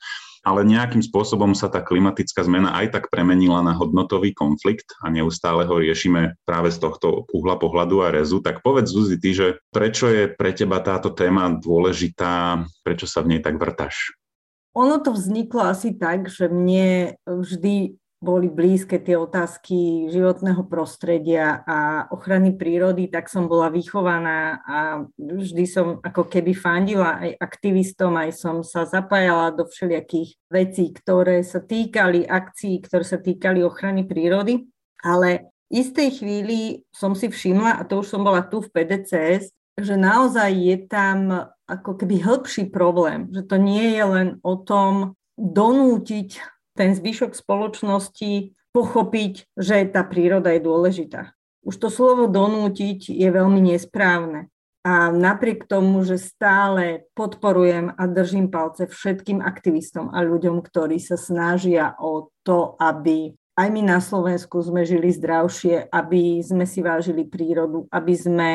ale 0.43 0.67
nejakým 0.67 0.99
spôsobom 0.99 1.55
sa 1.55 1.71
tá 1.71 1.79
klimatická 1.79 2.43
zmena 2.43 2.75
aj 2.75 2.99
tak 2.99 3.03
premenila 3.07 3.63
na 3.63 3.71
hodnotový 3.71 4.35
konflikt 4.35 4.91
a 4.99 5.07
neustále 5.07 5.63
ho 5.63 5.75
riešime 5.79 6.35
práve 6.43 6.69
z 6.69 6.83
tohto 6.83 7.23
uhla 7.31 7.55
pohľadu 7.55 8.03
a 8.03 8.11
rezu. 8.11 8.43
Tak 8.43 8.59
povedz, 8.59 8.91
Zuzi, 8.91 9.15
ty, 9.17 9.31
že 9.31 9.47
prečo 9.71 10.11
je 10.11 10.27
pre 10.27 10.51
teba 10.51 10.83
táto 10.83 11.15
téma 11.15 11.47
dôležitá, 11.47 12.59
prečo 12.83 13.07
sa 13.07 13.23
v 13.23 13.35
nej 13.35 13.41
tak 13.41 13.55
vrtaš? 13.55 14.11
Ono 14.75 14.99
to 14.99 15.15
vzniklo 15.15 15.69
asi 15.69 15.95
tak, 15.95 16.27
že 16.27 16.51
mne 16.51 17.15
vždy 17.23 18.02
boli 18.23 18.47
blízke 18.47 19.03
tie 19.03 19.19
otázky 19.19 20.07
životného 20.07 20.63
prostredia 20.71 21.59
a 21.67 22.07
ochrany 22.07 22.55
prírody, 22.55 23.11
tak 23.11 23.27
som 23.27 23.51
bola 23.51 23.67
vychovaná 23.67 24.63
a 24.63 25.03
vždy 25.19 25.67
som 25.67 25.99
ako 25.99 26.31
keby 26.31 26.55
fandila 26.55 27.19
aj 27.19 27.35
aktivistom, 27.35 28.15
aj 28.15 28.31
som 28.31 28.63
sa 28.63 28.87
zapájala 28.87 29.51
do 29.51 29.67
všelijakých 29.67 30.39
vecí, 30.47 30.95
ktoré 30.95 31.43
sa 31.43 31.59
týkali 31.59 32.23
akcií, 32.23 32.79
ktoré 32.79 33.03
sa 33.03 33.19
týkali 33.19 33.59
ochrany 33.59 34.07
prírody, 34.07 34.63
ale 35.03 35.51
v 35.67 35.83
istej 35.83 36.23
chvíli 36.23 36.87
som 36.95 37.11
si 37.11 37.27
všimla, 37.27 37.75
a 37.75 37.83
to 37.83 37.99
už 37.99 38.07
som 38.07 38.23
bola 38.23 38.47
tu 38.47 38.63
v 38.63 38.71
PDCS, 38.71 39.51
že 39.75 39.95
naozaj 39.99 40.53
je 40.53 40.77
tam 40.87 41.49
ako 41.67 41.99
keby 41.99 42.23
hĺbší 42.23 42.71
problém, 42.71 43.27
že 43.35 43.43
to 43.43 43.59
nie 43.59 43.99
je 43.99 44.03
len 44.05 44.27
o 44.45 44.55
tom 44.55 45.17
donútiť 45.35 46.39
ten 46.73 46.93
zvyšok 46.97 47.37
spoločnosti 47.37 48.53
pochopiť, 48.73 49.53
že 49.53 49.85
tá 49.89 50.01
príroda 50.01 50.53
je 50.53 50.61
dôležitá. 50.65 51.37
Už 51.63 51.79
to 51.79 51.87
slovo 51.87 52.27
donútiť 52.27 53.07
je 53.07 53.29
veľmi 53.29 53.73
nesprávne. 53.73 54.51
A 54.83 55.15
napriek 55.15 55.63
tomu, 55.63 56.03
že 56.03 56.19
stále 56.19 57.07
podporujem 57.15 57.95
a 57.95 58.03
držím 58.03 58.51
palce 58.51 58.83
všetkým 58.83 59.39
aktivistom 59.39 60.11
a 60.11 60.19
ľuďom, 60.27 60.59
ktorí 60.59 60.99
sa 60.99 61.15
snažia 61.15 61.95
o 61.95 62.27
to, 62.43 62.75
aby 62.83 63.31
aj 63.55 63.67
my 63.71 63.81
na 63.85 64.03
Slovensku 64.03 64.59
sme 64.59 64.83
žili 64.83 65.13
zdravšie, 65.15 65.87
aby 65.87 66.43
sme 66.43 66.67
si 66.67 66.83
vážili 66.83 67.23
prírodu, 67.23 67.87
aby 67.95 68.11
sme 68.11 68.51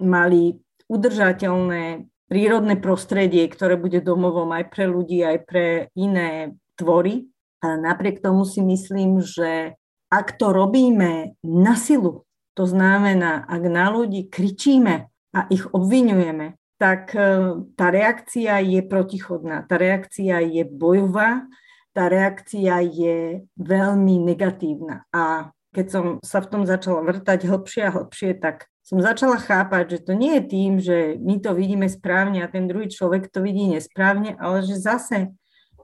mali 0.00 0.56
udržateľné 0.88 2.08
prírodné 2.24 2.74
prostredie, 2.80 3.44
ktoré 3.44 3.76
bude 3.76 4.00
domovom 4.00 4.48
aj 4.48 4.64
pre 4.72 4.88
ľudí, 4.88 5.20
aj 5.20 5.38
pre 5.44 5.66
iné 5.92 6.56
tvory. 6.76 7.26
A 7.64 7.80
napriek 7.80 8.20
tomu 8.20 8.44
si 8.44 8.60
myslím, 8.60 9.24
že 9.24 9.74
ak 10.12 10.36
to 10.36 10.52
robíme 10.52 11.34
na 11.42 11.74
silu, 11.74 12.22
to 12.54 12.68
znamená, 12.70 13.42
ak 13.50 13.62
na 13.66 13.90
ľudí 13.90 14.30
kričíme 14.30 15.10
a 15.34 15.40
ich 15.50 15.66
obvinujeme, 15.74 16.54
tak 16.78 17.16
e, 17.16 17.20
tá 17.74 17.90
reakcia 17.90 18.62
je 18.62 18.80
protichodná, 18.84 19.66
tá 19.66 19.74
reakcia 19.74 20.38
je 20.44 20.62
bojová, 20.62 21.48
tá 21.94 22.06
reakcia 22.06 22.82
je 22.84 23.46
veľmi 23.58 24.22
negatívna. 24.22 25.06
A 25.10 25.50
keď 25.74 25.86
som 25.90 26.04
sa 26.22 26.38
v 26.38 26.50
tom 26.50 26.62
začala 26.62 27.02
vrtať 27.02 27.50
hlbšie 27.50 27.82
a 27.90 27.94
hlbšie, 27.94 28.38
tak 28.38 28.70
som 28.84 29.02
začala 29.02 29.40
chápať, 29.40 29.98
že 29.98 29.98
to 30.06 30.12
nie 30.14 30.38
je 30.38 30.42
tým, 30.44 30.72
že 30.78 30.98
my 31.18 31.40
to 31.42 31.56
vidíme 31.56 31.88
správne 31.90 32.44
a 32.44 32.52
ten 32.52 32.70
druhý 32.70 32.86
človek 32.86 33.32
to 33.32 33.42
vidí 33.42 33.66
nesprávne, 33.66 34.38
ale 34.38 34.62
že 34.62 34.78
zase 34.78 35.34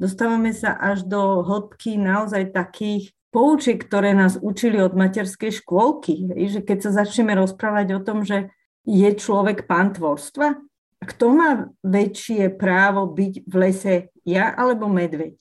dostávame 0.01 0.57
sa 0.57 0.75
až 0.81 1.05
do 1.05 1.45
hĺbky 1.45 2.01
naozaj 2.01 2.57
takých 2.57 3.13
poučiek, 3.31 3.79
ktoré 3.79 4.17
nás 4.17 4.41
učili 4.41 4.81
od 4.81 4.97
materskej 4.97 5.63
škôlky. 5.63 6.33
Že 6.35 6.65
keď 6.65 6.79
sa 6.89 7.05
začneme 7.05 7.37
rozprávať 7.37 7.87
o 7.95 8.01
tom, 8.01 8.25
že 8.25 8.51
je 8.89 9.11
človek 9.13 9.69
pán 9.69 9.93
tvorstva, 9.95 10.59
kto 11.01 11.25
má 11.33 11.51
väčšie 11.81 12.53
právo 12.57 13.09
byť 13.09 13.35
v 13.49 13.55
lese, 13.57 13.95
ja 14.25 14.53
alebo 14.53 14.89
medveď? 14.89 15.37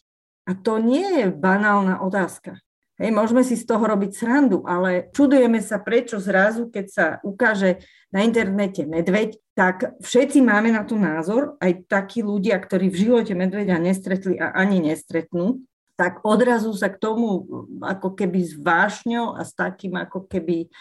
A 0.48 0.56
to 0.56 0.80
nie 0.80 1.24
je 1.24 1.26
banálna 1.30 2.00
otázka. 2.00 2.60
Hej, 3.00 3.16
môžeme 3.16 3.48
si 3.48 3.56
z 3.56 3.64
toho 3.64 3.84
robiť 3.88 4.12
srandu, 4.12 4.68
ale 4.68 5.08
čudujeme 5.16 5.64
sa, 5.64 5.80
prečo 5.80 6.20
zrazu, 6.20 6.68
keď 6.68 6.86
sa 6.92 7.06
ukáže 7.24 7.80
na 8.12 8.28
internete 8.28 8.84
medveď, 8.84 9.40
tak 9.60 10.00
všetci 10.00 10.40
máme 10.40 10.72
na 10.72 10.88
to 10.88 10.96
názor, 10.96 11.60
aj 11.60 11.84
takí 11.92 12.24
ľudia, 12.24 12.56
ktorí 12.56 12.88
v 12.88 13.00
živote 13.04 13.36
medveďa 13.36 13.76
nestretli 13.76 14.40
a 14.40 14.56
ani 14.56 14.80
nestretnú, 14.80 15.60
tak 16.00 16.24
odrazu 16.24 16.72
sa 16.72 16.88
k 16.88 16.96
tomu 16.96 17.44
ako 17.84 18.16
keby 18.16 18.40
s 18.40 18.56
vášňou 18.56 19.36
a 19.36 19.44
s 19.44 19.52
takým 19.52 20.00
ako 20.00 20.32
keby 20.32 20.72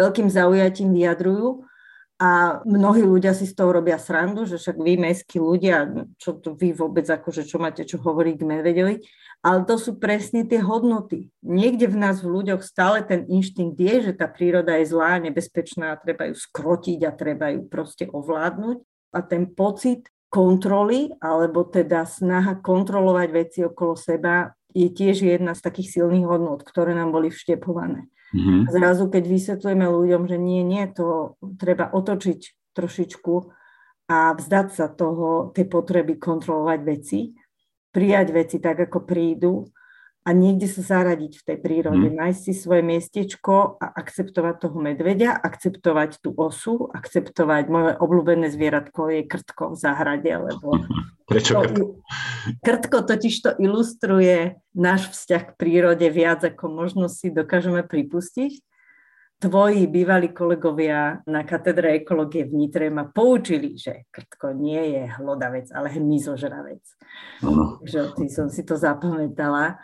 veľkým 0.00 0.32
zaujatím 0.32 0.96
vyjadrujú. 0.96 1.68
A 2.22 2.62
mnohí 2.62 3.02
ľudia 3.02 3.34
si 3.34 3.50
z 3.50 3.58
toho 3.58 3.82
robia 3.82 3.98
srandu, 3.98 4.46
že 4.46 4.54
však 4.54 4.78
vy, 4.78 4.94
mestskí 4.94 5.42
ľudia, 5.42 6.06
čo 6.22 6.38
to 6.38 6.54
vy 6.54 6.70
vôbec, 6.70 7.02
akože 7.02 7.42
čo 7.42 7.58
máte 7.58 7.82
čo 7.82 7.98
hovoriť 7.98 8.34
k 8.38 8.46
medveďovi. 8.46 8.94
Ale 9.42 9.66
to 9.66 9.74
sú 9.74 9.98
presne 9.98 10.46
tie 10.46 10.62
hodnoty. 10.62 11.34
Niekde 11.42 11.90
v 11.90 11.98
nás, 11.98 12.22
v 12.22 12.30
ľuďoch, 12.30 12.62
stále 12.62 13.02
ten 13.02 13.26
inštinkt 13.26 13.74
je, 13.74 13.94
že 14.06 14.12
tá 14.14 14.30
príroda 14.30 14.78
je 14.78 14.94
zlá, 14.94 15.18
nebezpečná 15.18 15.98
a 15.98 15.98
treba 15.98 16.30
ju 16.30 16.38
skrotiť 16.38 17.02
a 17.02 17.10
treba 17.10 17.50
ju 17.50 17.66
proste 17.66 18.06
ovládnuť. 18.06 18.78
A 19.10 19.18
ten 19.26 19.50
pocit 19.50 20.06
kontroly, 20.30 21.10
alebo 21.18 21.66
teda 21.66 22.06
snaha 22.06 22.54
kontrolovať 22.62 23.28
veci 23.34 23.66
okolo 23.66 23.98
seba, 23.98 24.54
je 24.70 24.86
tiež 24.86 25.26
jedna 25.26 25.58
z 25.58 25.60
takých 25.66 25.98
silných 25.98 26.22
hodnot, 26.22 26.62
ktoré 26.62 26.94
nám 26.94 27.10
boli 27.10 27.34
vštepované. 27.34 28.06
Mm-hmm. 28.32 28.60
Zrazu, 28.72 29.04
keď 29.12 29.24
vysvetlujeme 29.28 29.86
ľuďom, 29.86 30.22
že 30.24 30.36
nie, 30.40 30.64
nie, 30.64 30.88
to 30.88 31.36
treba 31.60 31.92
otočiť 31.92 32.72
trošičku 32.72 33.34
a 34.08 34.32
vzdať 34.32 34.68
sa 34.72 34.88
toho, 34.88 35.52
tej 35.52 35.68
potreby 35.68 36.16
kontrolovať 36.16 36.80
veci, 36.80 37.36
prijať 37.92 38.28
veci 38.32 38.56
tak, 38.56 38.88
ako 38.88 38.98
prídu 39.04 39.68
a 40.22 40.30
niekde 40.30 40.70
sa 40.70 40.82
zaradiť 40.82 41.32
v 41.38 41.46
tej 41.46 41.58
prírode, 41.58 42.08
mm. 42.10 42.14
nájsť 42.14 42.40
si 42.40 42.52
svoje 42.54 42.82
miestečko 42.86 43.76
a 43.82 43.86
akceptovať 43.90 44.54
toho 44.62 44.76
medveďa, 44.78 45.34
akceptovať 45.34 46.22
tú 46.22 46.30
osu, 46.38 46.86
akceptovať 46.94 47.64
moje 47.66 47.92
obľúbené 47.98 48.46
zvieratko 48.50 49.10
je 49.10 49.22
krtko 49.26 49.74
v 49.74 49.76
záhrade, 49.82 50.30
lebo 50.30 50.78
Prečo 51.30 51.58
krtko? 51.58 51.84
Krtko 52.62 52.98
totiž 53.02 53.34
to 53.42 53.50
ilustruje 53.58 54.58
náš 54.74 55.10
vzťah 55.10 55.42
k 55.42 55.56
prírode 55.58 56.06
viac, 56.10 56.42
ako 56.46 56.70
možno 56.70 57.06
si 57.10 57.30
dokážeme 57.30 57.82
pripustiť 57.82 58.62
tvoji 59.42 59.90
bývalí 59.90 60.30
kolegovia 60.30 61.18
na 61.26 61.42
katedre 61.42 61.98
ekológie 61.98 62.46
v 62.46 62.54
Nitre 62.54 62.86
ma 62.94 63.10
poučili, 63.10 63.74
že 63.74 64.06
krtko 64.14 64.54
nie 64.54 64.94
je 64.94 65.02
hlodavec, 65.18 65.66
ale 65.74 65.90
hmyzožravec. 65.98 66.84
Takže 67.42 68.00
som 68.30 68.46
si 68.46 68.62
to 68.62 68.78
zapamätala. 68.78 69.82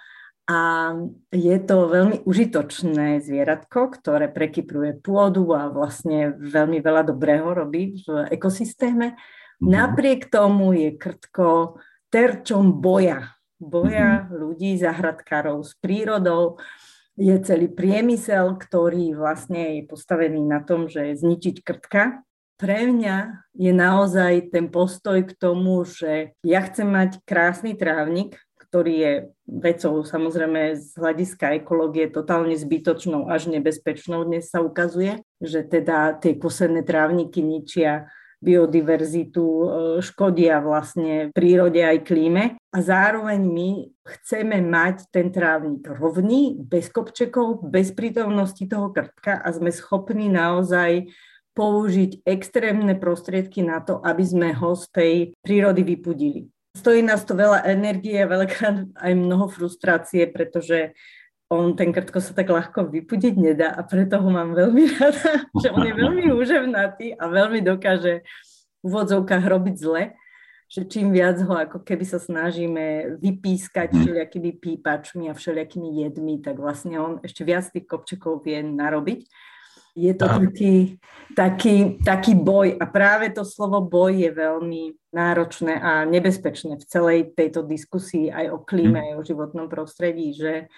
A 0.48 0.96
je 1.28 1.56
to 1.60 1.92
veľmi 1.92 2.24
užitočné 2.24 3.20
zvieratko, 3.20 3.92
ktoré 3.92 4.32
prekypruje 4.32 4.96
pôdu 4.96 5.52
a 5.52 5.68
vlastne 5.68 6.32
veľmi 6.40 6.80
veľa 6.80 7.04
dobrého 7.04 7.52
robí 7.52 8.00
v 8.00 8.32
ekosystéme. 8.32 9.12
Mm-hmm. 9.12 9.68
Napriek 9.68 10.32
tomu 10.32 10.72
je 10.72 10.96
krtko 10.96 11.76
terčom 12.08 12.80
boja. 12.80 13.36
Boja 13.60 14.24
mm-hmm. 14.24 14.32
ľudí, 14.40 14.72
zahradkárov 14.80 15.68
s 15.68 15.76
prírodou 15.76 16.56
je 17.18 17.34
celý 17.44 17.68
priemysel, 17.68 18.56
ktorý 18.56 19.18
vlastne 19.18 19.76
je 19.76 19.82
postavený 19.84 20.40
na 20.48 20.64
tom, 20.64 20.88
že 20.88 21.12
je 21.12 21.28
zničiť 21.28 21.60
krtka. 21.60 22.24
Pre 22.56 22.78
mňa 22.88 23.44
je 23.52 23.72
naozaj 23.74 24.54
ten 24.54 24.72
postoj 24.72 25.26
k 25.28 25.36
tomu, 25.36 25.84
že 25.84 26.32
ja 26.40 26.64
chcem 26.64 26.88
mať 26.88 27.20
krásny 27.26 27.74
trávnik, 27.74 28.38
ktorý 28.68 28.94
je 29.00 29.12
vecou 29.48 30.04
samozrejme 30.04 30.76
z 30.76 30.92
hľadiska 31.00 31.56
ekológie 31.64 32.12
totálne 32.12 32.52
zbytočnou 32.52 33.32
až 33.32 33.48
nebezpečnou. 33.48 34.28
Dnes 34.28 34.52
sa 34.52 34.60
ukazuje, 34.60 35.24
že 35.40 35.64
teda 35.64 36.12
tie 36.20 36.36
kosené 36.36 36.84
trávniky 36.84 37.40
ničia 37.40 38.12
biodiverzitu, 38.38 39.44
e, 39.44 39.64
škodia 39.98 40.62
vlastne 40.62 41.34
prírode 41.34 41.82
aj 41.82 42.06
klíme. 42.06 42.54
A 42.70 42.78
zároveň 42.78 43.40
my 43.42 43.70
chceme 44.06 44.62
mať 44.62 45.10
ten 45.10 45.34
trávnik 45.34 45.82
rovný, 45.88 46.54
bez 46.54 46.86
kopčekov, 46.92 47.66
bez 47.66 47.90
prítomnosti 47.90 48.62
toho 48.62 48.94
krtka 48.94 49.42
a 49.42 49.48
sme 49.50 49.74
schopní 49.74 50.30
naozaj 50.30 51.10
použiť 51.58 52.22
extrémne 52.22 52.94
prostriedky 52.94 53.66
na 53.66 53.82
to, 53.82 53.98
aby 54.06 54.22
sme 54.22 54.54
ho 54.54 54.78
z 54.78 54.84
tej 54.94 55.14
prírody 55.42 55.82
vypudili. 55.82 56.46
Stojí 56.78 57.02
nás 57.02 57.26
to 57.26 57.34
veľa 57.34 57.66
energie, 57.66 58.22
veľakrát 58.22 58.86
aj 58.94 59.12
mnoho 59.18 59.50
frustrácie, 59.50 60.30
pretože 60.30 60.94
on 61.50 61.74
ten 61.74 61.90
krtko 61.90 62.22
sa 62.22 62.36
tak 62.36 62.52
ľahko 62.52 62.92
vypudiť 62.92 63.34
nedá 63.34 63.74
a 63.74 63.82
preto 63.82 64.22
ho 64.22 64.30
mám 64.30 64.54
veľmi 64.54 64.84
rada, 65.00 65.48
že 65.58 65.74
on 65.74 65.82
je 65.82 65.94
veľmi 65.96 66.30
úževnatý 66.30 67.18
a 67.18 67.24
veľmi 67.26 67.66
dokáže 67.66 68.22
v 68.78 68.82
úvodzovkách 68.86 69.42
robiť 69.42 69.74
zle, 69.74 70.14
že 70.68 70.86
čím 70.86 71.10
viac 71.10 71.40
ho 71.42 71.54
ako 71.56 71.82
keby 71.82 72.04
sa 72.06 72.22
snažíme 72.22 73.18
vypískať 73.18 73.90
mhm. 73.90 73.98
všelijakými 73.98 74.50
pípačmi 74.62 75.24
a 75.26 75.34
všelijakými 75.34 76.06
jedmi, 76.06 76.38
tak 76.44 76.62
vlastne 76.62 77.00
on 77.02 77.12
ešte 77.24 77.42
viac 77.42 77.66
tých 77.66 77.88
kopčekov 77.88 78.46
vie 78.46 78.62
narobiť. 78.62 79.26
Je 79.98 80.14
to 80.14 80.30
taký, 80.30 81.02
taký, 81.34 81.98
taký 82.06 82.32
boj 82.38 82.78
a 82.78 82.86
práve 82.86 83.34
to 83.34 83.42
slovo 83.42 83.82
boj 83.82 84.14
je 84.14 84.30
veľmi 84.30 84.94
náročné 85.10 85.74
a 85.74 86.06
nebezpečné 86.06 86.78
v 86.78 86.84
celej 86.86 87.34
tejto 87.34 87.66
diskusii 87.66 88.30
aj 88.30 88.46
o 88.54 88.58
klíme, 88.62 89.02
mm. 89.02 89.06
aj 89.10 89.14
o 89.18 89.26
životnom 89.26 89.66
prostredí, 89.66 90.38
že 90.38 90.70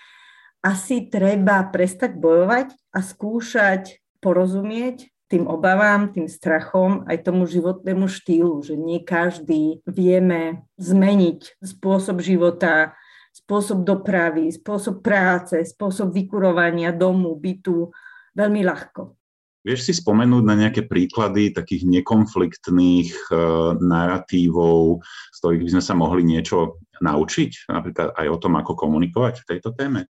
asi 0.64 1.12
treba 1.12 1.68
prestať 1.68 2.16
bojovať 2.16 2.72
a 2.96 2.98
skúšať 3.04 4.00
porozumieť 4.24 5.12
tým 5.30 5.46
obavám, 5.46 6.10
tým 6.10 6.26
strachom, 6.26 7.06
aj 7.06 7.22
tomu 7.22 7.46
životnému 7.46 8.10
štýlu, 8.10 8.66
že 8.66 8.74
nie 8.74 8.98
každý 8.98 9.78
vieme 9.86 10.66
zmeniť 10.74 11.62
spôsob 11.62 12.18
života, 12.18 12.98
spôsob 13.30 13.86
dopravy, 13.86 14.50
spôsob 14.50 15.06
práce, 15.06 15.54
spôsob 15.62 16.10
vykurovania 16.10 16.90
domu, 16.90 17.38
bytu 17.38 17.94
veľmi 18.34 18.60
ľahko. 18.66 19.20
Vieš 19.60 19.80
si 19.84 19.92
spomenúť 19.92 20.40
na 20.40 20.56
nejaké 20.56 20.88
príklady 20.88 21.52
takých 21.52 21.84
nekonfliktných 21.84 23.12
e, 23.12 23.32
narratívov, 23.76 25.04
z 25.04 25.36
ktorých 25.36 25.62
by 25.68 25.70
sme 25.76 25.82
sa 25.84 25.92
mohli 25.92 26.24
niečo 26.24 26.80
naučiť, 27.04 27.68
napríklad 27.68 28.16
aj 28.16 28.26
o 28.32 28.40
tom, 28.40 28.56
ako 28.56 28.72
komunikovať 28.72 29.44
v 29.44 29.48
tejto 29.52 29.76
téme? 29.76 30.08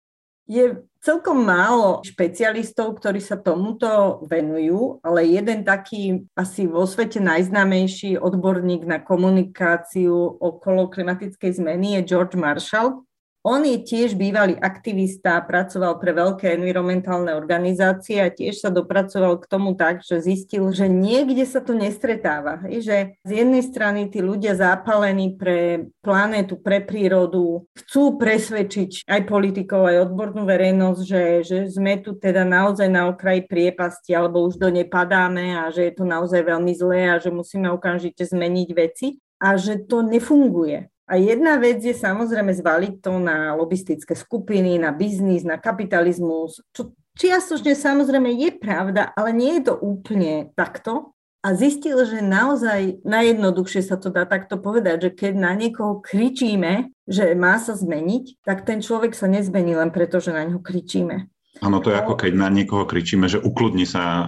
Je 0.45 0.77
celkom 1.01 1.41
málo 1.41 2.05
špecialistov, 2.05 2.97
ktorí 3.01 3.17
sa 3.17 3.37
tomuto 3.37 4.21
venujú, 4.29 5.01
ale 5.01 5.25
jeden 5.25 5.65
taký 5.65 6.25
asi 6.37 6.69
vo 6.69 6.85
svete 6.85 7.17
najznámejší 7.17 8.17
odborník 8.21 8.85
na 8.85 9.01
komunikáciu 9.01 10.13
okolo 10.37 10.89
klimatickej 10.89 11.61
zmeny 11.61 11.97
je 11.97 12.13
George 12.13 12.37
Marshall. 12.37 13.04
On 13.45 13.61
je 13.61 13.77
tiež 13.77 14.17
bývalý 14.17 14.57
aktivista, 14.57 15.37
pracoval 15.37 16.01
pre 16.01 16.17
veľké 16.17 16.57
environmentálne 16.57 17.29
organizácie 17.37 18.17
a 18.17 18.33
tiež 18.33 18.57
sa 18.57 18.73
dopracoval 18.73 19.37
k 19.37 19.45
tomu 19.45 19.77
tak, 19.77 20.01
že 20.01 20.17
zistil, 20.17 20.73
že 20.73 20.89
niekde 20.89 21.45
sa 21.45 21.61
to 21.61 21.77
nestretáva. 21.77 22.65
Že 22.65 23.21
z 23.21 23.29
jednej 23.29 23.61
strany 23.61 24.09
tí 24.09 24.25
ľudia 24.25 24.57
zápalení 24.57 25.37
pre 25.37 25.93
planétu, 26.01 26.57
pre 26.57 26.81
prírodu 26.81 27.69
chcú 27.77 28.17
presvedčiť 28.17 29.05
aj 29.05 29.21
politikov, 29.29 29.93
aj 29.93 30.09
odbornú 30.09 30.49
verejnosť, 30.49 31.01
že, 31.05 31.23
že 31.45 31.57
sme 31.69 32.01
tu 32.01 32.17
teda 32.17 32.41
naozaj 32.49 32.89
na 32.89 33.13
okraji 33.13 33.45
priepasti 33.45 34.17
alebo 34.17 34.41
už 34.49 34.57
do 34.57 34.73
nepadáme 34.73 35.53
a 35.53 35.69
že 35.69 35.93
je 35.93 35.93
to 35.93 36.01
naozaj 36.01 36.41
veľmi 36.41 36.73
zlé 36.73 37.13
a 37.13 37.21
že 37.21 37.29
musíme 37.29 37.69
okamžite 37.69 38.25
zmeniť 38.25 38.69
veci 38.73 39.21
a 39.37 39.53
že 39.53 39.85
to 39.85 40.01
nefunguje 40.01 40.89
a 41.05 41.21
jedna 41.21 41.61
vec 41.61 41.85
je 41.85 41.93
samozrejme 41.93 42.49
zvaliť 42.49 42.93
to 42.97 43.21
na 43.21 43.53
lobistické 43.53 44.17
skupiny, 44.17 44.81
na 44.81 44.89
biznis, 44.89 45.45
na 45.45 45.61
kapitalizmus, 45.61 46.65
čo 46.73 46.97
čiastočne 47.13 47.77
samozrejme 47.77 48.33
je 48.33 48.49
pravda, 48.57 49.13
ale 49.13 49.29
nie 49.29 49.61
je 49.61 49.69
to 49.69 49.73
úplne 49.77 50.49
takto. 50.57 51.13
A 51.45 51.53
zistil, 51.53 52.01
že 52.09 52.25
naozaj 52.25 53.05
najjednoduchšie 53.05 53.85
sa 53.85 54.01
to 54.01 54.09
dá 54.09 54.25
takto 54.25 54.57
povedať, 54.57 54.97
že 54.97 55.11
keď 55.13 55.33
na 55.37 55.53
niekoho 55.53 56.01
kričíme, 56.01 56.89
že 57.05 57.37
má 57.37 57.61
sa 57.61 57.77
zmeniť, 57.77 58.41
tak 58.41 58.65
ten 58.65 58.81
človek 58.81 59.13
sa 59.13 59.29
nezmení 59.29 59.77
len 59.77 59.93
preto, 59.93 60.17
že 60.17 60.33
na 60.33 60.41
neho 60.41 60.57
kričíme. 60.57 61.29
Áno, 61.61 61.77
to 61.85 61.93
je 61.93 62.01
ako 62.01 62.17
keď 62.17 62.33
na 62.33 62.49
niekoho 62.49 62.89
kričíme, 62.89 63.29
že 63.29 63.37
ukludni 63.37 63.85
sa. 63.85 64.25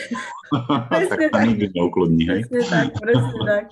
tak 0.94 1.10
sa 1.10 1.42
nikdy 1.42 1.74
neukludní, 1.74 2.22
hej? 2.30 2.40
Presne 2.46 2.62
tak, 2.70 2.86
presne 3.02 3.38
tak. 3.42 3.66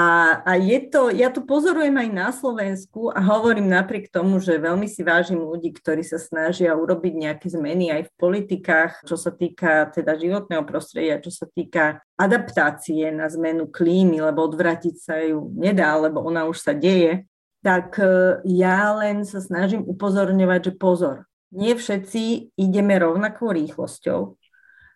A, 0.00 0.40
a 0.48 0.52
je 0.56 0.80
to, 0.88 1.12
ja 1.12 1.28
to 1.28 1.44
pozorujem 1.44 1.92
aj 1.92 2.08
na 2.08 2.28
Slovensku 2.32 3.12
a 3.12 3.20
hovorím 3.20 3.68
napriek 3.68 4.08
tomu, 4.08 4.40
že 4.40 4.56
veľmi 4.56 4.88
si 4.88 5.04
vážim 5.04 5.36
ľudí, 5.36 5.76
ktorí 5.76 6.00
sa 6.00 6.16
snažia 6.16 6.72
urobiť 6.72 7.12
nejaké 7.20 7.52
zmeny 7.52 7.92
aj 7.92 8.08
v 8.08 8.14
politikách, 8.16 9.04
čo 9.04 9.20
sa 9.20 9.28
týka 9.28 9.92
teda 9.92 10.16
životného 10.16 10.64
prostredia, 10.64 11.20
čo 11.20 11.28
sa 11.28 11.44
týka 11.44 12.00
adaptácie 12.16 13.12
na 13.12 13.28
zmenu 13.28 13.68
klímy, 13.68 14.24
lebo 14.24 14.48
odvratiť 14.48 14.96
sa 14.96 15.20
ju 15.20 15.52
nedá, 15.52 15.92
lebo 16.00 16.24
ona 16.24 16.48
už 16.48 16.64
sa 16.64 16.72
deje, 16.72 17.28
tak 17.60 18.00
e, 18.00 18.40
ja 18.48 18.96
len 18.96 19.28
sa 19.28 19.44
snažím 19.44 19.84
upozorňovať, 19.84 20.60
že 20.64 20.72
pozor, 20.80 21.16
nie 21.52 21.76
všetci 21.76 22.56
ideme 22.56 22.96
rovnakou 22.96 23.52
rýchlosťou 23.52 24.39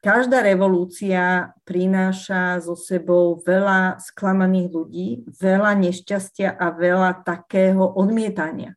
Každá 0.05 0.45
revolúcia 0.45 1.57
prináša 1.65 2.61
so 2.61 2.77
sebou 2.77 3.41
veľa 3.41 3.97
sklamaných 4.05 4.69
ľudí, 4.69 5.09
veľa 5.33 5.81
nešťastia 5.81 6.61
a 6.61 6.77
veľa 6.77 7.25
takého 7.25 7.81
odmietania. 7.81 8.77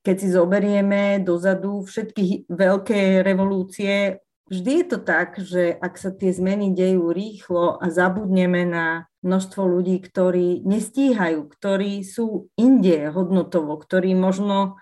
Keď 0.00 0.16
si 0.16 0.28
zoberieme 0.32 1.20
dozadu 1.20 1.84
všetky 1.84 2.48
veľké 2.48 3.20
revolúcie, 3.20 4.24
vždy 4.48 4.72
je 4.80 4.86
to 4.88 4.98
tak, 5.04 5.36
že 5.44 5.76
ak 5.76 5.92
sa 6.00 6.08
tie 6.08 6.32
zmeny 6.32 6.72
dejú 6.72 7.12
rýchlo 7.12 7.76
a 7.76 7.92
zabudneme 7.92 8.64
na 8.64 9.12
množstvo 9.20 9.68
ľudí, 9.68 10.00
ktorí 10.00 10.64
nestíhajú, 10.64 11.52
ktorí 11.52 12.00
sú 12.00 12.48
inde 12.56 13.12
hodnotovo, 13.12 13.76
ktorí 13.76 14.16
možno 14.16 14.80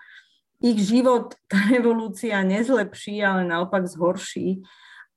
ich 0.63 0.79
život 0.79 1.35
tá 1.51 1.67
revolúcia 1.67 2.39
nezlepší, 2.47 3.19
ale 3.19 3.43
naopak 3.43 3.91
zhorší, 3.91 4.63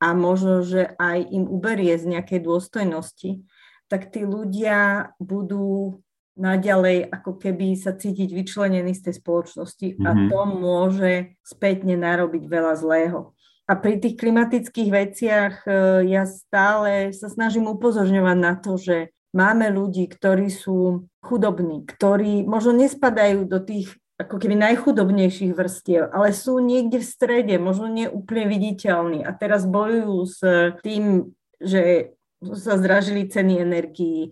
a 0.05 0.13
možno, 0.13 0.61
že 0.61 0.93
aj 1.01 1.33
im 1.33 1.49
uberie 1.49 1.97
z 1.97 2.05
nejakej 2.13 2.45
dôstojnosti, 2.45 3.41
tak 3.89 4.13
tí 4.13 4.29
ľudia 4.29 5.13
budú 5.17 6.05
naďalej 6.37 7.09
ako 7.09 7.41
keby 7.41 7.79
sa 7.79 7.97
cítiť 7.97 8.29
vyčlenení 8.35 8.93
z 8.93 9.09
tej 9.09 9.15
spoločnosti 9.23 9.97
mm-hmm. 9.97 10.05
a 10.05 10.11
mhm. 10.13 10.27
to 10.29 10.41
môže 10.61 11.13
spätne 11.41 11.97
narobiť 11.97 12.45
veľa 12.45 12.75
zlého. 12.77 13.33
A 13.65 13.81
pri 13.81 13.97
tých 13.97 14.21
klimatických 14.21 14.91
veciach 14.93 15.55
e, 15.65 15.71
ja 16.13 16.29
stále 16.29 17.17
sa 17.17 17.33
snažím 17.33 17.65
upozorňovať 17.73 18.37
na 18.37 18.61
to, 18.61 18.77
že 18.77 19.09
máme 19.33 19.73
ľudí, 19.73 20.05
ktorí 20.05 20.53
sú 20.53 21.09
chudobní, 21.25 21.89
ktorí 21.89 22.45
možno 22.45 22.77
nespadajú 22.77 23.49
do 23.49 23.65
tých 23.65 23.97
ako 24.15 24.39
keby 24.39 24.55
najchudobnejších 24.55 25.53
vrstiev, 25.59 26.07
ale 26.15 26.31
sú 26.31 26.63
niekde 26.63 27.03
v 27.03 27.11
strede, 27.11 27.55
možno 27.59 27.91
nie 27.91 28.07
úplne 28.07 28.47
viditeľní. 28.47 29.27
A 29.27 29.35
teraz 29.35 29.67
bojujú 29.67 30.19
s 30.31 30.39
tým, 30.87 31.35
že 31.59 32.15
sa 32.39 32.79
zdražili 32.79 33.27
ceny 33.27 33.59
energií 33.59 34.31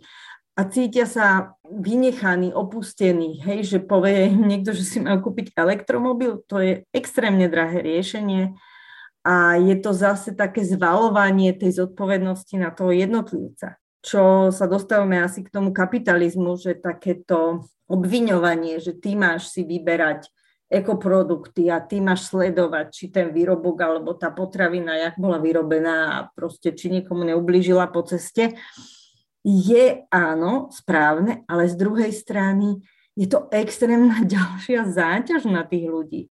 a 0.54 0.68
cítia 0.68 1.08
sa 1.08 1.56
vynechaní, 1.64 2.52
opustení, 2.54 3.40
hej, 3.42 3.64
že 3.66 3.78
povie 3.82 4.30
niekto, 4.52 4.70
že 4.70 4.84
si 4.86 4.98
majú 5.02 5.32
kúpiť 5.32 5.56
elektromobil, 5.56 6.44
to 6.46 6.62
je 6.62 6.72
extrémne 6.94 7.48
drahé 7.50 7.82
riešenie 7.82 8.54
a 9.26 9.58
je 9.58 9.74
to 9.80 9.90
zase 9.96 10.36
také 10.36 10.62
zvalovanie 10.62 11.56
tej 11.56 11.82
zodpovednosti 11.82 12.54
na 12.60 12.70
toho 12.70 12.94
jednotlivca 12.94 13.81
čo 14.02 14.50
sa 14.50 14.66
dostávame 14.66 15.22
asi 15.22 15.46
k 15.46 15.52
tomu 15.54 15.70
kapitalizmu, 15.70 16.58
že 16.58 16.74
takéto 16.74 17.70
obviňovanie, 17.86 18.82
že 18.82 18.98
ty 18.98 19.14
máš 19.14 19.54
si 19.54 19.62
vyberať 19.62 20.26
ekoprodukty 20.72 21.68
a 21.68 21.78
ty 21.84 22.00
máš 22.00 22.32
sledovať, 22.32 22.86
či 22.90 23.04
ten 23.12 23.30
výrobok 23.30 23.76
alebo 23.78 24.16
tá 24.16 24.32
potravina, 24.32 24.96
jak 24.96 25.20
bola 25.20 25.36
vyrobená 25.36 25.98
a 26.16 26.18
proste 26.32 26.72
či 26.72 26.88
nikomu 26.88 27.28
neublížila 27.28 27.92
po 27.92 28.02
ceste, 28.02 28.56
je 29.44 30.06
áno, 30.08 30.72
správne, 30.72 31.44
ale 31.44 31.68
z 31.68 31.74
druhej 31.76 32.10
strany 32.14 32.80
je 33.12 33.28
to 33.28 33.46
extrémna 33.52 34.24
ďalšia 34.34 34.88
záťaž 34.88 35.46
na 35.46 35.62
tých 35.62 35.86
ľudí. 35.86 36.22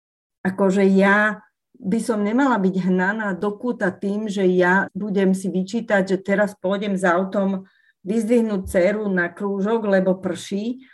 Akože 0.42 0.82
ja 0.90 1.46
by 1.82 1.98
som 1.98 2.22
nemala 2.22 2.62
byť 2.62 2.76
hnaná 2.78 3.34
do 3.34 3.58
kúta 3.58 3.90
tým, 3.90 4.30
že 4.30 4.46
ja 4.46 4.86
budem 4.94 5.34
si 5.34 5.50
vyčítať, 5.50 6.06
že 6.06 6.18
teraz 6.22 6.54
pôjdem 6.54 6.94
s 6.94 7.02
autom 7.02 7.66
vyzdvihnúť 8.06 8.70
dceru 8.70 9.10
na 9.10 9.34
krúžok, 9.34 9.90
lebo 9.90 10.22
prší, 10.22 10.86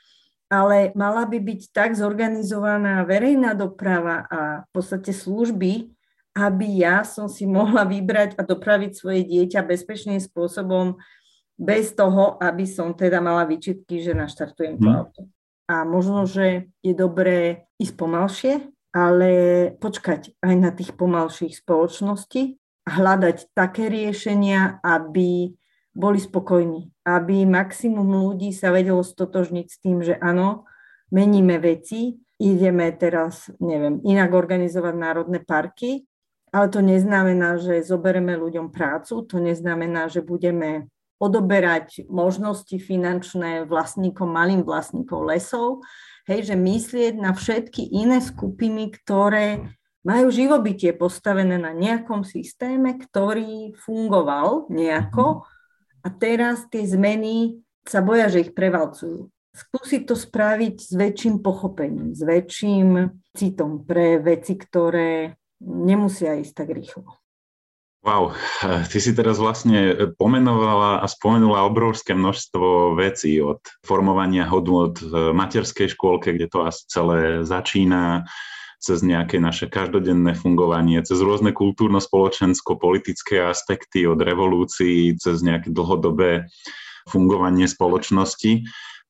ale 0.48 0.96
mala 0.96 1.28
by 1.28 1.44
byť 1.44 1.62
tak 1.76 1.92
zorganizovaná 2.00 3.04
verejná 3.04 3.52
doprava 3.52 4.24
a 4.32 4.40
v 4.64 4.70
podstate 4.72 5.12
služby, 5.12 5.92
aby 6.32 6.68
ja 6.88 7.04
som 7.04 7.28
si 7.28 7.44
mohla 7.44 7.84
vybrať 7.84 8.40
a 8.40 8.48
dopraviť 8.48 8.92
svoje 8.96 9.28
dieťa 9.28 9.68
bezpečným 9.68 10.24
spôsobom 10.24 10.96
bez 11.60 11.92
toho, 11.92 12.40
aby 12.40 12.64
som 12.64 12.96
teda 12.96 13.20
mala 13.20 13.44
výčitky, 13.44 14.00
že 14.00 14.16
naštartujem 14.16 14.80
to 14.80 14.88
hmm. 14.88 15.00
auto. 15.04 15.22
A 15.68 15.84
možno, 15.84 16.24
že 16.24 16.72
je 16.80 16.94
dobré 16.96 17.68
ísť 17.76 17.94
pomalšie, 18.00 18.54
ale 18.98 19.32
počkať 19.78 20.34
aj 20.42 20.56
na 20.58 20.74
tých 20.74 20.98
pomalších 20.98 21.62
spoločností 21.62 22.58
hľadať 22.90 23.54
také 23.54 23.94
riešenia, 23.94 24.82
aby 24.82 25.54
boli 25.94 26.18
spokojní, 26.18 26.90
aby 27.06 27.46
maximum 27.46 28.10
ľudí 28.10 28.50
sa 28.50 28.74
vedelo 28.74 29.06
stotožniť 29.06 29.68
s 29.70 29.78
tým, 29.78 30.02
že 30.02 30.18
áno, 30.18 30.66
meníme 31.14 31.62
veci, 31.62 32.18
ideme 32.42 32.90
teraz, 32.98 33.54
neviem, 33.62 34.02
inak 34.02 34.34
organizovať 34.34 34.94
národné 34.98 35.46
parky, 35.46 36.10
ale 36.50 36.70
to 36.74 36.82
neznamená, 36.82 37.62
že 37.62 37.86
zobereme 37.86 38.34
ľuďom 38.34 38.74
prácu, 38.74 39.26
to 39.30 39.38
neznamená, 39.38 40.10
že 40.10 40.26
budeme 40.26 40.90
odoberať 41.18 42.06
možnosti 42.10 42.78
finančné 42.78 43.66
vlastníkom, 43.66 44.30
malým 44.30 44.62
vlastníkom 44.62 45.26
lesov, 45.26 45.82
hej, 46.28 46.40
že 46.44 46.56
myslieť 46.60 47.16
na 47.18 47.32
všetky 47.32 47.88
iné 47.88 48.20
skupiny, 48.20 48.92
ktoré 48.92 49.72
majú 50.04 50.32
živobytie 50.32 50.96
postavené 50.96 51.60
na 51.60 51.76
nejakom 51.76 52.24
systéme, 52.24 52.96
ktorý 52.96 53.76
fungoval 53.76 54.72
nejako 54.72 55.48
a 56.04 56.08
teraz 56.08 56.64
tie 56.72 56.88
zmeny 56.88 57.60
sa 57.84 58.00
boja, 58.00 58.32
že 58.32 58.48
ich 58.48 58.52
prevalcujú. 58.56 59.28
Skúsiť 59.52 60.06
to 60.06 60.16
spraviť 60.16 60.76
s 60.80 60.92
väčším 60.94 61.42
pochopením, 61.42 62.14
s 62.14 62.22
väčším 62.22 63.10
citom 63.34 63.84
pre 63.84 64.22
veci, 64.22 64.54
ktoré 64.54 65.34
nemusia 65.64 66.38
ísť 66.38 66.54
tak 66.54 66.70
rýchlo. 66.72 67.27
Wow, 68.08 68.32
ty 68.88 69.04
si 69.04 69.12
teraz 69.12 69.36
vlastne 69.36 70.08
pomenovala 70.16 71.04
a 71.04 71.06
spomenula 71.12 71.68
obrovské 71.68 72.16
množstvo 72.16 72.96
vecí 72.96 73.36
od 73.44 73.60
formovania 73.84 74.48
hodnot 74.48 75.04
v 75.04 75.36
materskej 75.36 75.92
škôlke, 75.92 76.32
kde 76.32 76.48
to 76.48 76.64
asi 76.64 76.88
celé 76.88 77.44
začína, 77.44 78.24
cez 78.80 79.04
nejaké 79.04 79.44
naše 79.44 79.68
každodenné 79.68 80.40
fungovanie, 80.40 81.04
cez 81.04 81.20
rôzne 81.20 81.52
kultúrno-spoločensko-politické 81.52 83.44
aspekty 83.44 84.08
od 84.08 84.24
revolúcií, 84.24 85.20
cez 85.20 85.44
nejaké 85.44 85.76
dlhodobé 85.76 86.48
fungovanie 87.12 87.68
spoločnosti. 87.68 88.64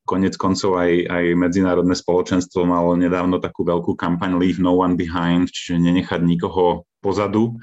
Konec 0.09 0.39
koncov 0.41 0.73
aj, 0.73 1.05
aj 1.05 1.25
medzinárodné 1.37 1.93
spoločenstvo 1.93 2.65
malo 2.65 2.97
nedávno 2.97 3.37
takú 3.37 3.61
veľkú 3.61 3.93
kampaň 3.93 4.41
Leave 4.41 4.57
No 4.57 4.73
One 4.79 4.97
Behind, 4.97 5.53
čiže 5.53 5.77
nenechať 5.77 6.25
nikoho 6.25 6.86
pozadu. 7.07 7.55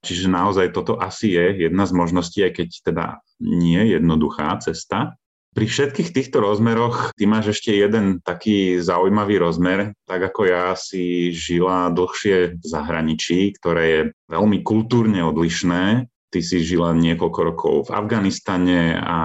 Čiže 0.00 0.32
naozaj 0.32 0.72
toto 0.72 0.96
asi 0.96 1.36
je 1.36 1.68
jedna 1.68 1.84
z 1.84 1.92
možností, 1.92 2.40
aj 2.40 2.52
keď 2.62 2.68
teda 2.80 3.06
nie 3.44 3.80
je 3.84 4.00
jednoduchá 4.00 4.56
cesta. 4.64 5.20
Pri 5.56 5.64
všetkých 5.64 6.12
týchto 6.12 6.44
rozmeroch 6.44 7.16
ty 7.16 7.24
máš 7.24 7.56
ešte 7.56 7.72
jeden 7.72 8.20
taký 8.20 8.76
zaujímavý 8.76 9.40
rozmer, 9.40 9.96
tak 10.04 10.28
ako 10.28 10.40
ja 10.44 10.76
si 10.76 11.32
žila 11.32 11.88
dlhšie 11.96 12.60
v 12.60 12.64
zahraničí, 12.64 13.56
ktoré 13.56 13.84
je 13.88 14.02
veľmi 14.28 14.60
kultúrne 14.60 15.24
odlišné. 15.24 16.12
Ty 16.28 16.40
si 16.44 16.60
žila 16.60 16.92
niekoľko 16.92 17.40
rokov 17.40 17.74
v 17.88 17.94
Afganistane 17.96 19.00
a 19.00 19.18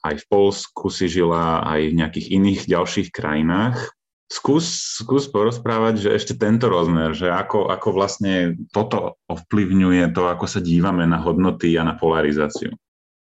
aj 0.00 0.24
v 0.24 0.28
Polsku 0.32 0.88
si 0.88 1.04
žila, 1.12 1.60
aj 1.60 1.92
v 1.92 1.96
nejakých 2.00 2.26
iných 2.32 2.60
ďalších 2.64 3.08
krajinách. 3.12 3.92
Skús, 4.32 4.98
skús 4.98 5.28
porozprávať, 5.28 6.08
že 6.08 6.10
ešte 6.16 6.34
tento 6.34 6.66
rozmer, 6.72 7.12
že 7.12 7.28
ako, 7.28 7.68
ako 7.68 7.88
vlastne 7.92 8.56
toto 8.72 9.20
ovplyvňuje 9.28 10.10
to, 10.16 10.22
ako 10.26 10.48
sa 10.48 10.64
dívame 10.64 11.04
na 11.04 11.20
hodnoty 11.20 11.76
a 11.76 11.84
na 11.84 11.94
polarizáciu. 11.94 12.72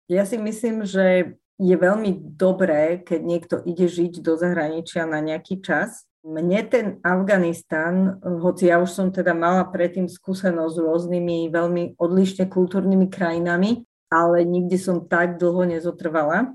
Ja 0.09 0.25
si 0.25 0.41
myslím, 0.41 0.89
že 0.89 1.37
je 1.59 1.77
veľmi 1.77 2.39
dobré, 2.39 3.03
keď 3.03 3.21
niekto 3.21 3.55
ide 3.67 3.91
žiť 3.91 4.25
do 4.25 4.39
zahraničia 4.39 5.05
na 5.05 5.21
nejaký 5.21 5.61
čas. 5.61 6.07
Mne 6.23 6.65
ten 6.71 6.87
Afganistan, 7.05 8.17
hoci 8.23 8.71
ja 8.71 8.81
už 8.81 8.91
som 8.91 9.09
teda 9.11 9.35
mala 9.35 9.67
predtým 9.69 10.09
skúsenosť 10.09 10.75
s 10.75 10.83
rôznymi 10.83 11.51
veľmi 11.51 11.83
odlišne 11.99 12.47
kultúrnymi 12.49 13.11
krajinami, 13.11 13.85
ale 14.09 14.47
nikdy 14.47 14.79
som 14.81 15.05
tak 15.05 15.37
dlho 15.37 15.69
nezotrvala. 15.69 16.55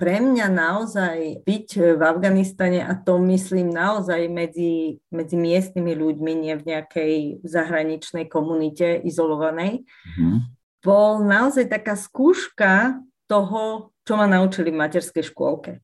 Pre 0.00 0.18
mňa 0.18 0.46
naozaj 0.50 1.46
byť 1.46 1.68
v 1.94 2.02
Afganistane, 2.02 2.82
a 2.82 2.90
to 2.98 3.22
myslím 3.22 3.70
naozaj 3.70 4.26
medzi, 4.26 4.98
medzi 5.14 5.36
miestnymi 5.38 5.94
ľuďmi, 5.94 6.32
nie 6.34 6.54
v 6.58 6.66
nejakej 6.74 7.14
zahraničnej 7.46 8.26
komunite 8.26 8.98
izolovanej, 8.98 9.86
mm-hmm. 9.86 10.36
bol 10.82 11.22
naozaj 11.22 11.70
taká 11.70 11.94
skúška 11.94 12.98
toho, 13.30 13.94
čo 14.02 14.18
ma 14.18 14.26
naučili 14.26 14.74
v 14.74 14.80
materskej 14.82 15.22
škôlke. 15.22 15.78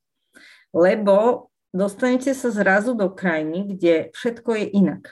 Lebo 0.75 1.49
dostanete 1.71 2.35
sa 2.35 2.51
zrazu 2.51 2.99
do 2.99 3.12
krajiny, 3.14 3.71
kde 3.77 3.94
všetko 4.18 4.51
je 4.59 4.66
inak. 4.66 5.03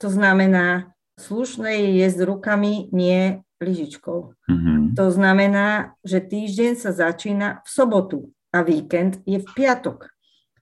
To 0.00 0.08
znamená, 0.08 0.96
slušné 1.20 1.76
je 1.76 1.88
jesť 2.00 2.24
rukami, 2.24 2.88
nie 2.88 3.44
lyžičkou. 3.60 4.32
Mm-hmm. 4.48 4.96
To 4.96 5.12
znamená, 5.12 5.96
že 6.04 6.24
týždeň 6.24 6.72
sa 6.80 6.92
začína 6.92 7.60
v 7.64 7.68
sobotu 7.68 8.18
a 8.56 8.64
víkend 8.64 9.20
je 9.28 9.36
v 9.44 9.48
piatok. 9.52 10.08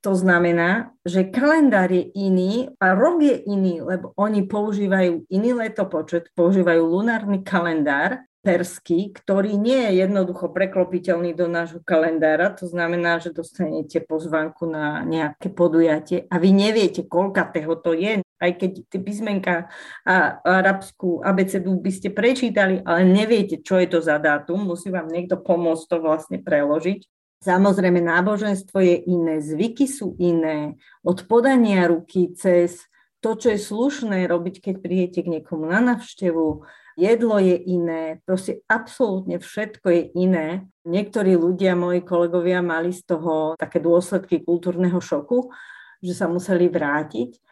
To 0.02 0.12
znamená, 0.12 0.92
že 1.06 1.30
kalendár 1.30 1.88
je 1.88 2.10
iný 2.12 2.68
a 2.82 2.92
rok 2.92 3.22
je 3.22 3.40
iný, 3.46 3.80
lebo 3.80 4.12
oni 4.18 4.44
používajú 4.44 5.30
iný 5.30 5.50
letopočet, 5.56 6.28
používajú 6.36 6.82
lunárny 6.84 7.40
kalendár 7.40 8.20
perský, 8.44 9.16
ktorý 9.16 9.56
nie 9.56 9.80
je 9.88 10.04
jednoducho 10.04 10.52
preklopiteľný 10.52 11.32
do 11.32 11.48
nášho 11.48 11.80
kalendára. 11.80 12.52
To 12.60 12.68
znamená, 12.68 13.16
že 13.16 13.32
dostanete 13.32 14.04
pozvánku 14.04 14.68
na 14.68 15.00
nejaké 15.08 15.48
podujatie 15.48 16.28
a 16.28 16.36
vy 16.36 16.52
neviete, 16.52 17.08
koľkatého 17.08 17.72
to 17.80 17.96
je. 17.96 18.20
Aj 18.20 18.52
keď 18.52 18.84
tie 18.92 19.00
písmenka 19.00 19.72
a 20.04 20.36
arabskú 20.44 21.24
abecedu 21.24 21.80
by 21.80 21.88
ste 21.88 22.12
prečítali, 22.12 22.84
ale 22.84 23.08
neviete, 23.08 23.64
čo 23.64 23.80
je 23.80 23.88
to 23.88 24.04
za 24.04 24.20
dátum, 24.20 24.68
musí 24.68 24.92
vám 24.92 25.08
niekto 25.08 25.40
pomôcť 25.40 25.84
to 25.88 25.96
vlastne 26.04 26.44
preložiť. 26.44 27.13
Samozrejme, 27.44 28.00
náboženstvo 28.00 28.80
je 28.80 28.96
iné, 29.04 29.36
zvyky 29.44 29.84
sú 29.84 30.16
iné, 30.16 30.80
od 31.04 31.28
podania 31.28 31.84
ruky 31.84 32.32
cez 32.32 32.88
to, 33.20 33.36
čo 33.36 33.52
je 33.52 33.60
slušné 33.60 34.24
robiť, 34.24 34.64
keď 34.64 34.74
príjete 34.80 35.20
k 35.20 35.28
niekomu 35.28 35.68
na 35.68 35.84
navštevu, 35.84 36.64
jedlo 36.96 37.36
je 37.36 37.56
iné, 37.68 38.24
proste 38.24 38.64
absolútne 38.64 39.36
všetko 39.36 39.86
je 39.92 40.02
iné. 40.16 40.64
Niektorí 40.88 41.36
ľudia, 41.36 41.76
moji 41.76 42.00
kolegovia, 42.00 42.64
mali 42.64 42.96
z 42.96 43.04
toho 43.12 43.60
také 43.60 43.76
dôsledky 43.76 44.40
kultúrneho 44.40 45.00
šoku, 45.00 45.52
že 46.00 46.16
sa 46.16 46.28
museli 46.28 46.72
vrátiť. 46.72 47.44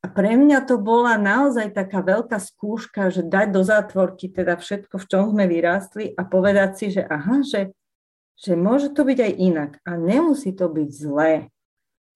A 0.00 0.08
pre 0.08 0.32
mňa 0.32 0.64
to 0.64 0.80
bola 0.80 1.20
naozaj 1.20 1.76
taká 1.76 2.00
veľká 2.00 2.40
skúška, 2.40 3.12
že 3.12 3.20
dať 3.20 3.52
do 3.52 3.60
zátvorky 3.66 4.32
teda 4.32 4.56
všetko, 4.56 4.96
v 4.96 5.08
čom 5.10 5.22
sme 5.34 5.44
vyrástli 5.44 6.16
a 6.16 6.24
povedať 6.24 6.70
si, 6.78 6.86
že 6.94 7.02
aha, 7.04 7.44
že, 7.44 7.76
že 8.40 8.56
môže 8.56 8.88
to 8.96 9.04
byť 9.04 9.18
aj 9.20 9.32
inak 9.36 9.70
a 9.84 10.00
nemusí 10.00 10.56
to 10.56 10.72
byť 10.72 10.88
zlé. 10.88 11.52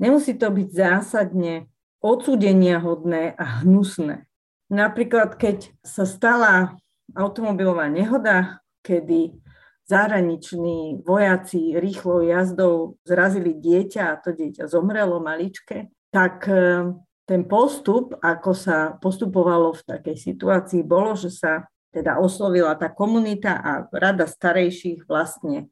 Nemusí 0.01 0.33
to 0.35 0.49
byť 0.49 0.69
zásadne 0.73 1.69
odsúdenia 2.01 2.81
hodné 2.81 3.37
a 3.37 3.61
hnusné. 3.63 4.25
Napríklad, 4.73 5.37
keď 5.37 5.71
sa 5.85 6.09
stala 6.09 6.81
automobilová 7.13 7.93
nehoda, 7.93 8.65
kedy 8.81 9.37
zahraniční 9.85 11.05
vojaci 11.05 11.77
rýchlou 11.77 12.25
jazdou 12.25 12.97
zrazili 13.05 13.53
dieťa 13.53 14.03
a 14.09 14.17
to 14.17 14.33
dieťa 14.33 14.65
zomrelo 14.65 15.21
maličké, 15.21 15.93
tak 16.09 16.49
e, 16.49 16.89
ten 17.29 17.45
postup, 17.45 18.17
ako 18.25 18.57
sa 18.57 18.97
postupovalo 18.97 19.77
v 19.77 19.83
takej 19.85 20.17
situácii, 20.17 20.81
bolo, 20.81 21.13
že 21.13 21.29
sa 21.29 21.69
teda 21.93 22.17
oslovila 22.17 22.75
tá 22.75 22.89
komunita 22.89 23.61
a 23.61 23.73
rada 23.93 24.25
starejších 24.25 25.05
vlastne 25.05 25.69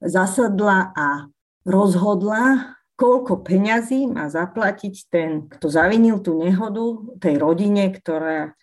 zasadla 0.00 0.94
a 0.94 1.28
rozhodla, 1.66 2.74
koľko 2.94 3.42
peňazí 3.42 4.06
má 4.06 4.30
zaplatiť 4.30 4.94
ten, 5.10 5.30
kto 5.50 5.66
zavinil 5.66 6.22
tú 6.22 6.38
nehodu 6.38 7.18
tej 7.18 7.34
rodine, 7.42 7.90
ktorá 7.90 8.54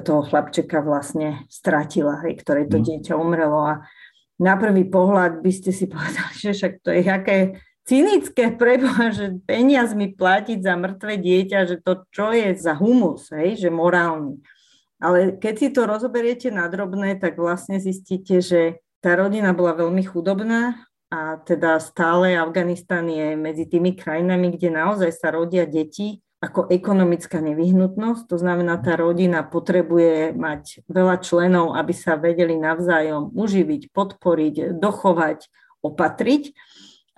toho 0.00 0.24
chlapčeka 0.24 0.80
vlastne 0.80 1.44
stratila, 1.52 2.24
hej, 2.24 2.40
ktoré 2.40 2.64
to 2.64 2.80
mm. 2.80 2.84
dieťa 2.88 3.14
umrelo. 3.20 3.60
A 3.60 3.74
na 4.40 4.56
prvý 4.56 4.88
pohľad 4.88 5.44
by 5.44 5.52
ste 5.52 5.70
si 5.70 5.84
povedali, 5.92 6.34
že 6.40 6.56
však 6.56 6.72
to 6.80 6.90
je 6.90 7.02
aké 7.04 7.38
cynické 7.84 8.48
preboha, 8.48 9.12
že 9.12 9.36
peniazmi 9.44 10.16
platiť 10.16 10.58
za 10.64 10.74
mŕtve 10.80 11.20
dieťa, 11.20 11.58
že 11.68 11.76
to 11.84 12.08
čo 12.08 12.32
je 12.32 12.56
za 12.56 12.72
humus, 12.72 13.28
hej, 13.36 13.60
že 13.60 13.68
morálny. 13.68 14.40
Ale 15.04 15.36
keď 15.36 15.54
si 15.60 15.68
to 15.68 15.84
rozoberiete 15.84 16.48
na 16.48 16.64
drobné, 16.64 17.20
tak 17.20 17.36
vlastne 17.36 17.76
zistíte, 17.76 18.40
že 18.40 18.80
tá 19.04 19.12
rodina 19.20 19.52
bola 19.52 19.76
veľmi 19.76 20.00
chudobná, 20.08 20.80
a 21.12 21.38
teda 21.44 21.78
stále 21.78 22.34
Afganistan 22.34 23.06
je 23.06 23.36
medzi 23.38 23.70
tými 23.70 23.94
krajinami, 23.94 24.56
kde 24.56 24.72
naozaj 24.72 25.14
sa 25.14 25.30
rodia 25.30 25.62
deti 25.62 26.24
ako 26.42 26.66
ekonomická 26.68 27.38
nevyhnutnosť. 27.38 28.26
To 28.28 28.36
znamená, 28.36 28.82
tá 28.82 28.98
rodina 28.98 29.46
potrebuje 29.46 30.34
mať 30.34 30.82
veľa 30.90 31.22
členov, 31.22 31.78
aby 31.78 31.94
sa 31.94 32.18
vedeli 32.18 32.58
navzájom 32.58 33.30
uživiť, 33.30 33.94
podporiť, 33.94 34.76
dochovať, 34.76 35.38
opatriť. 35.86 36.42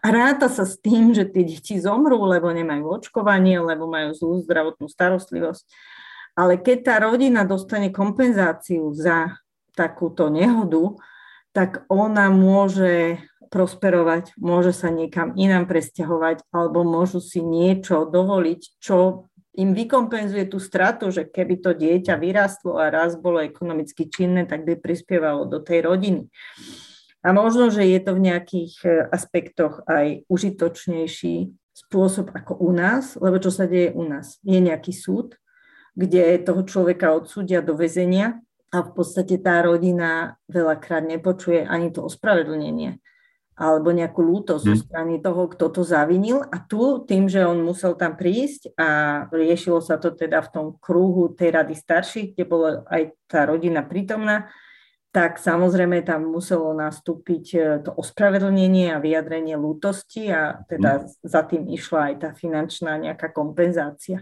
A 0.04 0.06
ráta 0.12 0.46
sa 0.52 0.68
s 0.68 0.76
tým, 0.76 1.16
že 1.16 1.24
tie 1.26 1.42
deti 1.42 1.80
zomrú, 1.80 2.20
lebo 2.28 2.52
nemajú 2.52 3.00
očkovanie, 3.00 3.58
lebo 3.58 3.88
majú 3.88 4.12
zlú 4.12 4.34
zdravotnú 4.44 4.86
starostlivosť. 4.86 5.64
Ale 6.36 6.60
keď 6.60 6.78
tá 6.84 6.94
rodina 7.00 7.48
dostane 7.48 7.88
kompenzáciu 7.88 8.92
za 8.92 9.40
takúto 9.72 10.28
nehodu, 10.28 11.00
tak 11.56 11.88
ona 11.88 12.28
môže 12.28 13.16
prosperovať, 13.48 14.36
môže 14.36 14.76
sa 14.76 14.92
niekam 14.92 15.32
inám 15.40 15.64
presťahovať 15.64 16.44
alebo 16.52 16.84
môžu 16.84 17.24
si 17.24 17.40
niečo 17.40 18.04
dovoliť, 18.04 18.76
čo 18.76 19.24
im 19.56 19.72
vykompenzuje 19.72 20.52
tú 20.52 20.60
stratu, 20.60 21.08
že 21.08 21.24
keby 21.24 21.64
to 21.64 21.72
dieťa 21.72 22.20
vyrástlo 22.20 22.76
a 22.76 22.92
raz 22.92 23.16
bolo 23.16 23.40
ekonomicky 23.40 24.04
činné, 24.12 24.44
tak 24.44 24.68
by 24.68 24.76
prispievalo 24.76 25.48
do 25.48 25.64
tej 25.64 25.88
rodiny. 25.88 26.28
A 27.24 27.32
možno, 27.32 27.72
že 27.72 27.88
je 27.88 28.00
to 28.04 28.12
v 28.12 28.24
nejakých 28.28 28.74
e, 28.84 28.88
aspektoch 29.08 29.80
aj 29.88 30.28
užitočnejší 30.28 31.56
spôsob 31.72 32.36
ako 32.36 32.60
u 32.60 32.70
nás, 32.76 33.16
lebo 33.16 33.40
čo 33.40 33.48
sa 33.48 33.64
deje 33.64 33.96
u 33.96 34.04
nás? 34.04 34.36
Je 34.44 34.60
nejaký 34.60 34.92
súd, 34.92 35.40
kde 35.96 36.36
toho 36.44 36.60
človeka 36.68 37.16
odsúdia 37.16 37.64
do 37.64 37.72
väzenia 37.72 38.44
a 38.74 38.82
v 38.82 38.90
podstate 38.94 39.38
tá 39.38 39.62
rodina 39.62 40.38
veľakrát 40.50 41.06
nepočuje 41.06 41.62
ani 41.62 41.94
to 41.94 42.02
ospravedlnenie 42.02 42.98
alebo 43.56 43.88
nejakú 43.88 44.20
lútosť 44.20 44.62
zo 44.68 44.74
hmm. 44.76 44.84
strany 44.84 45.14
toho, 45.24 45.48
kto 45.48 45.72
to 45.72 45.80
zavinil. 45.80 46.44
A 46.44 46.60
tu, 46.60 47.00
tým, 47.08 47.24
že 47.24 47.40
on 47.40 47.64
musel 47.64 47.96
tam 47.96 48.12
prísť 48.12 48.76
a 48.76 48.88
riešilo 49.32 49.80
sa 49.80 49.96
to 49.96 50.12
teda 50.12 50.44
v 50.44 50.52
tom 50.52 50.66
kruhu 50.76 51.32
tej 51.32 51.56
rady 51.56 51.72
starších, 51.72 52.36
kde 52.36 52.44
bola 52.44 52.84
aj 52.92 53.16
tá 53.24 53.48
rodina 53.48 53.80
prítomná, 53.80 54.52
tak 55.08 55.40
samozrejme 55.40 56.04
tam 56.04 56.28
muselo 56.28 56.76
nastúpiť 56.76 57.44
e, 57.56 57.58
to 57.80 57.96
ospravedlnenie 57.96 58.92
a 58.92 59.00
vyjadrenie 59.00 59.56
lútosti 59.56 60.28
a 60.28 60.60
teda 60.68 61.00
mm. 61.00 61.24
za 61.24 61.40
tým 61.48 61.64
išla 61.72 62.12
aj 62.12 62.14
tá 62.20 62.30
finančná 62.36 63.00
nejaká 63.00 63.32
kompenzácia. 63.32 64.20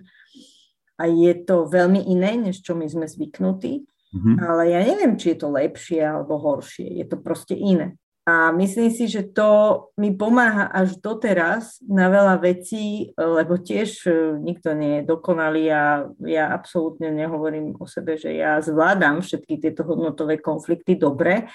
A 0.95 1.11
je 1.11 1.35
to 1.43 1.67
veľmi 1.67 2.07
iné, 2.07 2.39
než 2.39 2.63
čo 2.63 2.79
my 2.79 2.87
sme 2.87 3.11
zvyknutí, 3.11 3.83
mm-hmm. 4.15 4.37
ale 4.39 4.63
ja 4.71 4.81
neviem, 4.87 5.19
či 5.19 5.35
je 5.35 5.39
to 5.43 5.49
lepšie 5.51 5.99
alebo 5.99 6.39
horšie. 6.39 6.87
Je 6.87 7.07
to 7.11 7.19
proste 7.19 7.59
iné. 7.59 7.99
A 8.25 8.57
myslím 8.57 8.89
si, 8.89 9.05
že 9.05 9.21
to 9.21 9.93
mi 10.01 10.17
pomáha 10.17 10.73
až 10.73 10.97
doteraz 10.97 11.77
na 11.85 12.09
veľa 12.09 12.41
vecí, 12.41 13.13
lebo 13.21 13.61
tiež 13.61 14.09
e, 14.09 14.41
nikto 14.41 14.73
nie 14.73 15.05
je 15.05 15.13
dokonalý 15.13 15.69
a 15.69 16.09
ja 16.25 16.49
absolútne 16.49 17.13
nehovorím 17.13 17.77
o 17.77 17.85
sebe, 17.85 18.17
že 18.17 18.33
ja 18.33 18.57
zvládam 18.65 19.21
všetky 19.21 19.61
tieto 19.61 19.85
hodnotové 19.85 20.41
konflikty 20.41 20.97
dobre. 20.97 21.53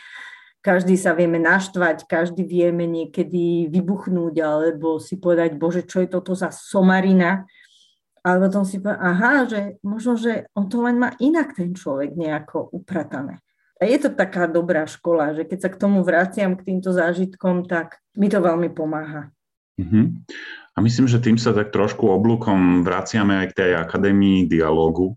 Každý 0.62 0.94
sa 0.94 1.18
vieme 1.18 1.42
naštvať, 1.42 2.06
každý 2.06 2.46
vieme 2.46 2.86
niekedy 2.86 3.66
vybuchnúť 3.74 4.36
alebo 4.38 5.02
si 5.02 5.18
povedať, 5.18 5.58
bože, 5.58 5.90
čo 5.90 6.06
je 6.06 6.14
toto 6.14 6.38
za 6.38 6.54
somarina. 6.54 7.50
Ale 8.24 8.38
potom 8.48 8.64
si 8.68 8.84
povedať, 8.84 9.00
aha, 9.00 9.34
že 9.48 9.62
možno, 9.82 10.20
že 10.20 10.48
on 10.56 10.68
to 10.68 10.84
len 10.84 11.00
má 11.00 11.16
inak 11.24 11.56
ten 11.56 11.72
človek 11.72 12.16
nejako 12.16 12.68
upratané. 12.76 13.40
A 13.80 13.88
je 13.88 13.96
to 13.96 14.12
taká 14.12 14.44
dobrá 14.52 14.84
škola, 14.84 15.32
že 15.32 15.48
keď 15.48 15.60
sa 15.64 15.70
k 15.72 15.80
tomu 15.80 16.04
vraciam, 16.04 16.60
k 16.60 16.68
týmto 16.68 16.92
zážitkom, 16.92 17.64
tak 17.64 18.04
mi 18.20 18.28
to 18.28 18.44
veľmi 18.44 18.76
pomáha. 18.76 19.32
Uh-huh. 19.80 20.12
A 20.76 20.78
myslím, 20.84 21.08
že 21.08 21.24
tým 21.24 21.40
sa 21.40 21.56
tak 21.56 21.72
trošku 21.72 22.12
oblúkom 22.12 22.84
vraciame 22.84 23.40
aj 23.44 23.48
k 23.56 23.58
tej 23.64 23.72
akadémii 23.80 24.52
dialógu, 24.52 25.16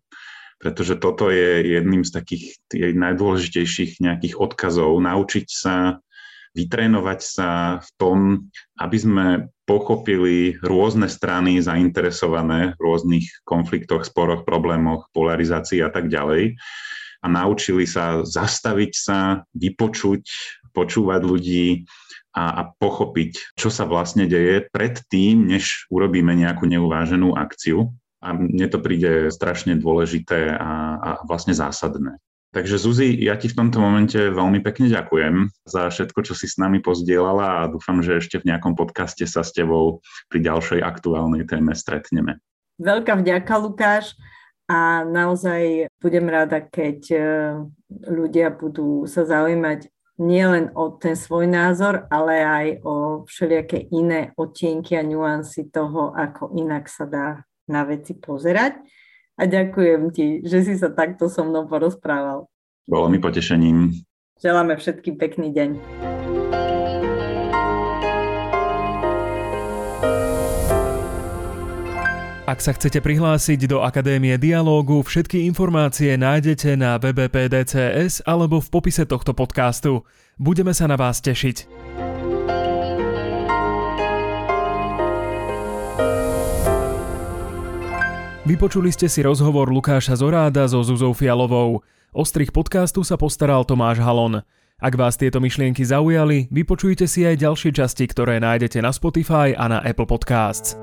pretože 0.62 0.95
toto 0.95 1.27
je 1.35 1.75
jedným 1.75 2.07
z 2.07 2.11
takých 2.15 2.45
najdôležitejších 2.71 3.99
nejakých 3.99 4.38
odkazov. 4.38 4.95
Naučiť 4.95 5.47
sa, 5.51 5.99
vytrénovať 6.55 7.21
sa 7.23 7.49
v 7.83 7.88
tom, 7.99 8.19
aby 8.79 8.97
sme 8.99 9.27
pochopili 9.73 10.61
rôzne 10.61 11.09
strany 11.09 11.57
zainteresované 11.65 12.77
v 12.77 12.81
rôznych 12.85 13.25
konfliktoch, 13.49 14.05
sporoch, 14.05 14.45
problémoch, 14.45 15.09
polarizácii 15.17 15.81
a 15.81 15.89
tak 15.89 16.13
ďalej 16.13 16.61
a 17.23 17.27
naučili 17.31 17.89
sa 17.89 18.21
zastaviť 18.21 18.93
sa, 18.93 19.49
vypočuť, 19.57 20.23
počúvať 20.77 21.21
ľudí 21.25 21.89
a, 22.37 22.45
a 22.61 22.63
pochopiť, 22.77 23.57
čo 23.57 23.73
sa 23.73 23.89
vlastne 23.89 24.29
deje 24.29 24.69
pred 24.69 25.01
tým, 25.09 25.49
než 25.49 25.89
urobíme 25.89 26.37
nejakú 26.37 26.69
neuváženú 26.69 27.33
akciu. 27.33 27.95
A 28.23 28.37
mne 28.37 28.67
to 28.71 28.79
príde 28.79 29.33
strašne 29.35 29.79
dôležité 29.81 30.55
a, 30.55 30.73
a 30.99 31.11
vlastne 31.27 31.57
zásadné. 31.57 32.21
Takže 32.53 32.77
Zuzi, 32.77 33.17
ja 33.17 33.33
ti 33.41 33.49
v 33.49 33.57
tomto 33.57 33.81
momente 33.81 34.21
veľmi 34.21 34.61
pekne 34.61 34.93
ďakujem 34.93 35.49
za 35.65 35.88
všetko, 35.88 36.21
čo 36.21 36.37
si 36.37 36.45
s 36.45 36.61
nami 36.61 36.85
pozdielala 36.85 37.65
a 37.65 37.71
dúfam, 37.73 38.05
že 38.05 38.21
ešte 38.21 38.45
v 38.45 38.53
nejakom 38.53 38.77
podcaste 38.77 39.25
sa 39.25 39.41
s 39.41 39.57
tebou 39.57 40.05
pri 40.29 40.45
ďalšej 40.45 40.85
aktuálnej 40.85 41.49
téme 41.49 41.73
stretneme. 41.73 42.45
Veľká 42.77 43.17
vďaka, 43.17 43.57
Lukáš 43.57 44.12
a 44.69 45.01
naozaj 45.01 45.88
budem 45.97 46.29
rada, 46.29 46.61
keď 46.61 46.99
e, 47.09 47.19
ľudia 48.12 48.53
budú 48.53 49.09
sa 49.09 49.25
zaujímať 49.25 49.88
nielen 50.21 50.77
o 50.77 50.93
ten 51.01 51.17
svoj 51.17 51.49
názor, 51.49 52.05
ale 52.12 52.35
aj 52.45 52.67
o 52.85 52.95
všelijaké 53.25 53.88
iné 53.97 54.37
odtienky 54.37 54.93
a 55.01 55.01
nuancy 55.01 55.73
toho, 55.73 56.12
ako 56.12 56.53
inak 56.53 56.85
sa 56.85 57.09
dá 57.09 57.29
na 57.65 57.88
veci 57.88 58.12
pozerať. 58.12 58.77
A 59.40 59.49
ďakujem 59.49 60.12
ti, 60.12 60.45
že 60.45 60.61
si 60.61 60.75
sa 60.77 60.92
takto 60.92 61.29
so 61.33 61.42
mnou 61.45 61.64
porozprával. 61.64 62.47
Bolo 62.85 63.07
mi 63.09 63.16
potešením. 63.16 63.95
Želáme 64.42 64.77
všetkým 64.77 65.16
pekný 65.16 65.55
deň. 65.55 65.71
Ak 72.42 72.59
sa 72.61 72.75
chcete 72.77 73.01
prihlásiť 73.01 73.71
do 73.71 73.81
Akadémie 73.81 74.37
dialógu, 74.37 75.01
všetky 75.01 75.47
informácie 75.49 76.18
nájdete 76.18 76.77
na 76.77 77.01
webe 77.01 77.31
PDCS 77.31 78.27
alebo 78.29 78.61
v 78.61 78.68
popise 78.68 79.09
tohto 79.09 79.33
podcastu. 79.33 80.05
Budeme 80.37 80.77
sa 80.77 80.85
na 80.85 81.01
vás 81.01 81.23
tešiť. 81.25 81.64
Vypočuli 88.42 88.90
ste 88.90 89.07
si 89.07 89.22
rozhovor 89.22 89.70
Lukáša 89.70 90.18
Zoráda 90.18 90.66
so 90.66 90.83
Zuzou 90.83 91.14
Fialovou. 91.14 91.78
O 92.11 92.26
strich 92.26 92.50
podcastu 92.50 93.07
sa 93.07 93.14
postaral 93.14 93.62
Tomáš 93.62 94.02
Halon. 94.02 94.42
Ak 94.83 94.98
vás 94.98 95.14
tieto 95.14 95.38
myšlienky 95.38 95.87
zaujali, 95.87 96.50
vypočujte 96.50 97.07
si 97.07 97.22
aj 97.22 97.38
ďalšie 97.38 97.70
časti, 97.70 98.02
ktoré 98.11 98.42
nájdete 98.42 98.83
na 98.83 98.90
Spotify 98.90 99.55
a 99.55 99.70
na 99.70 99.78
Apple 99.87 100.11
Podcasts. 100.11 100.74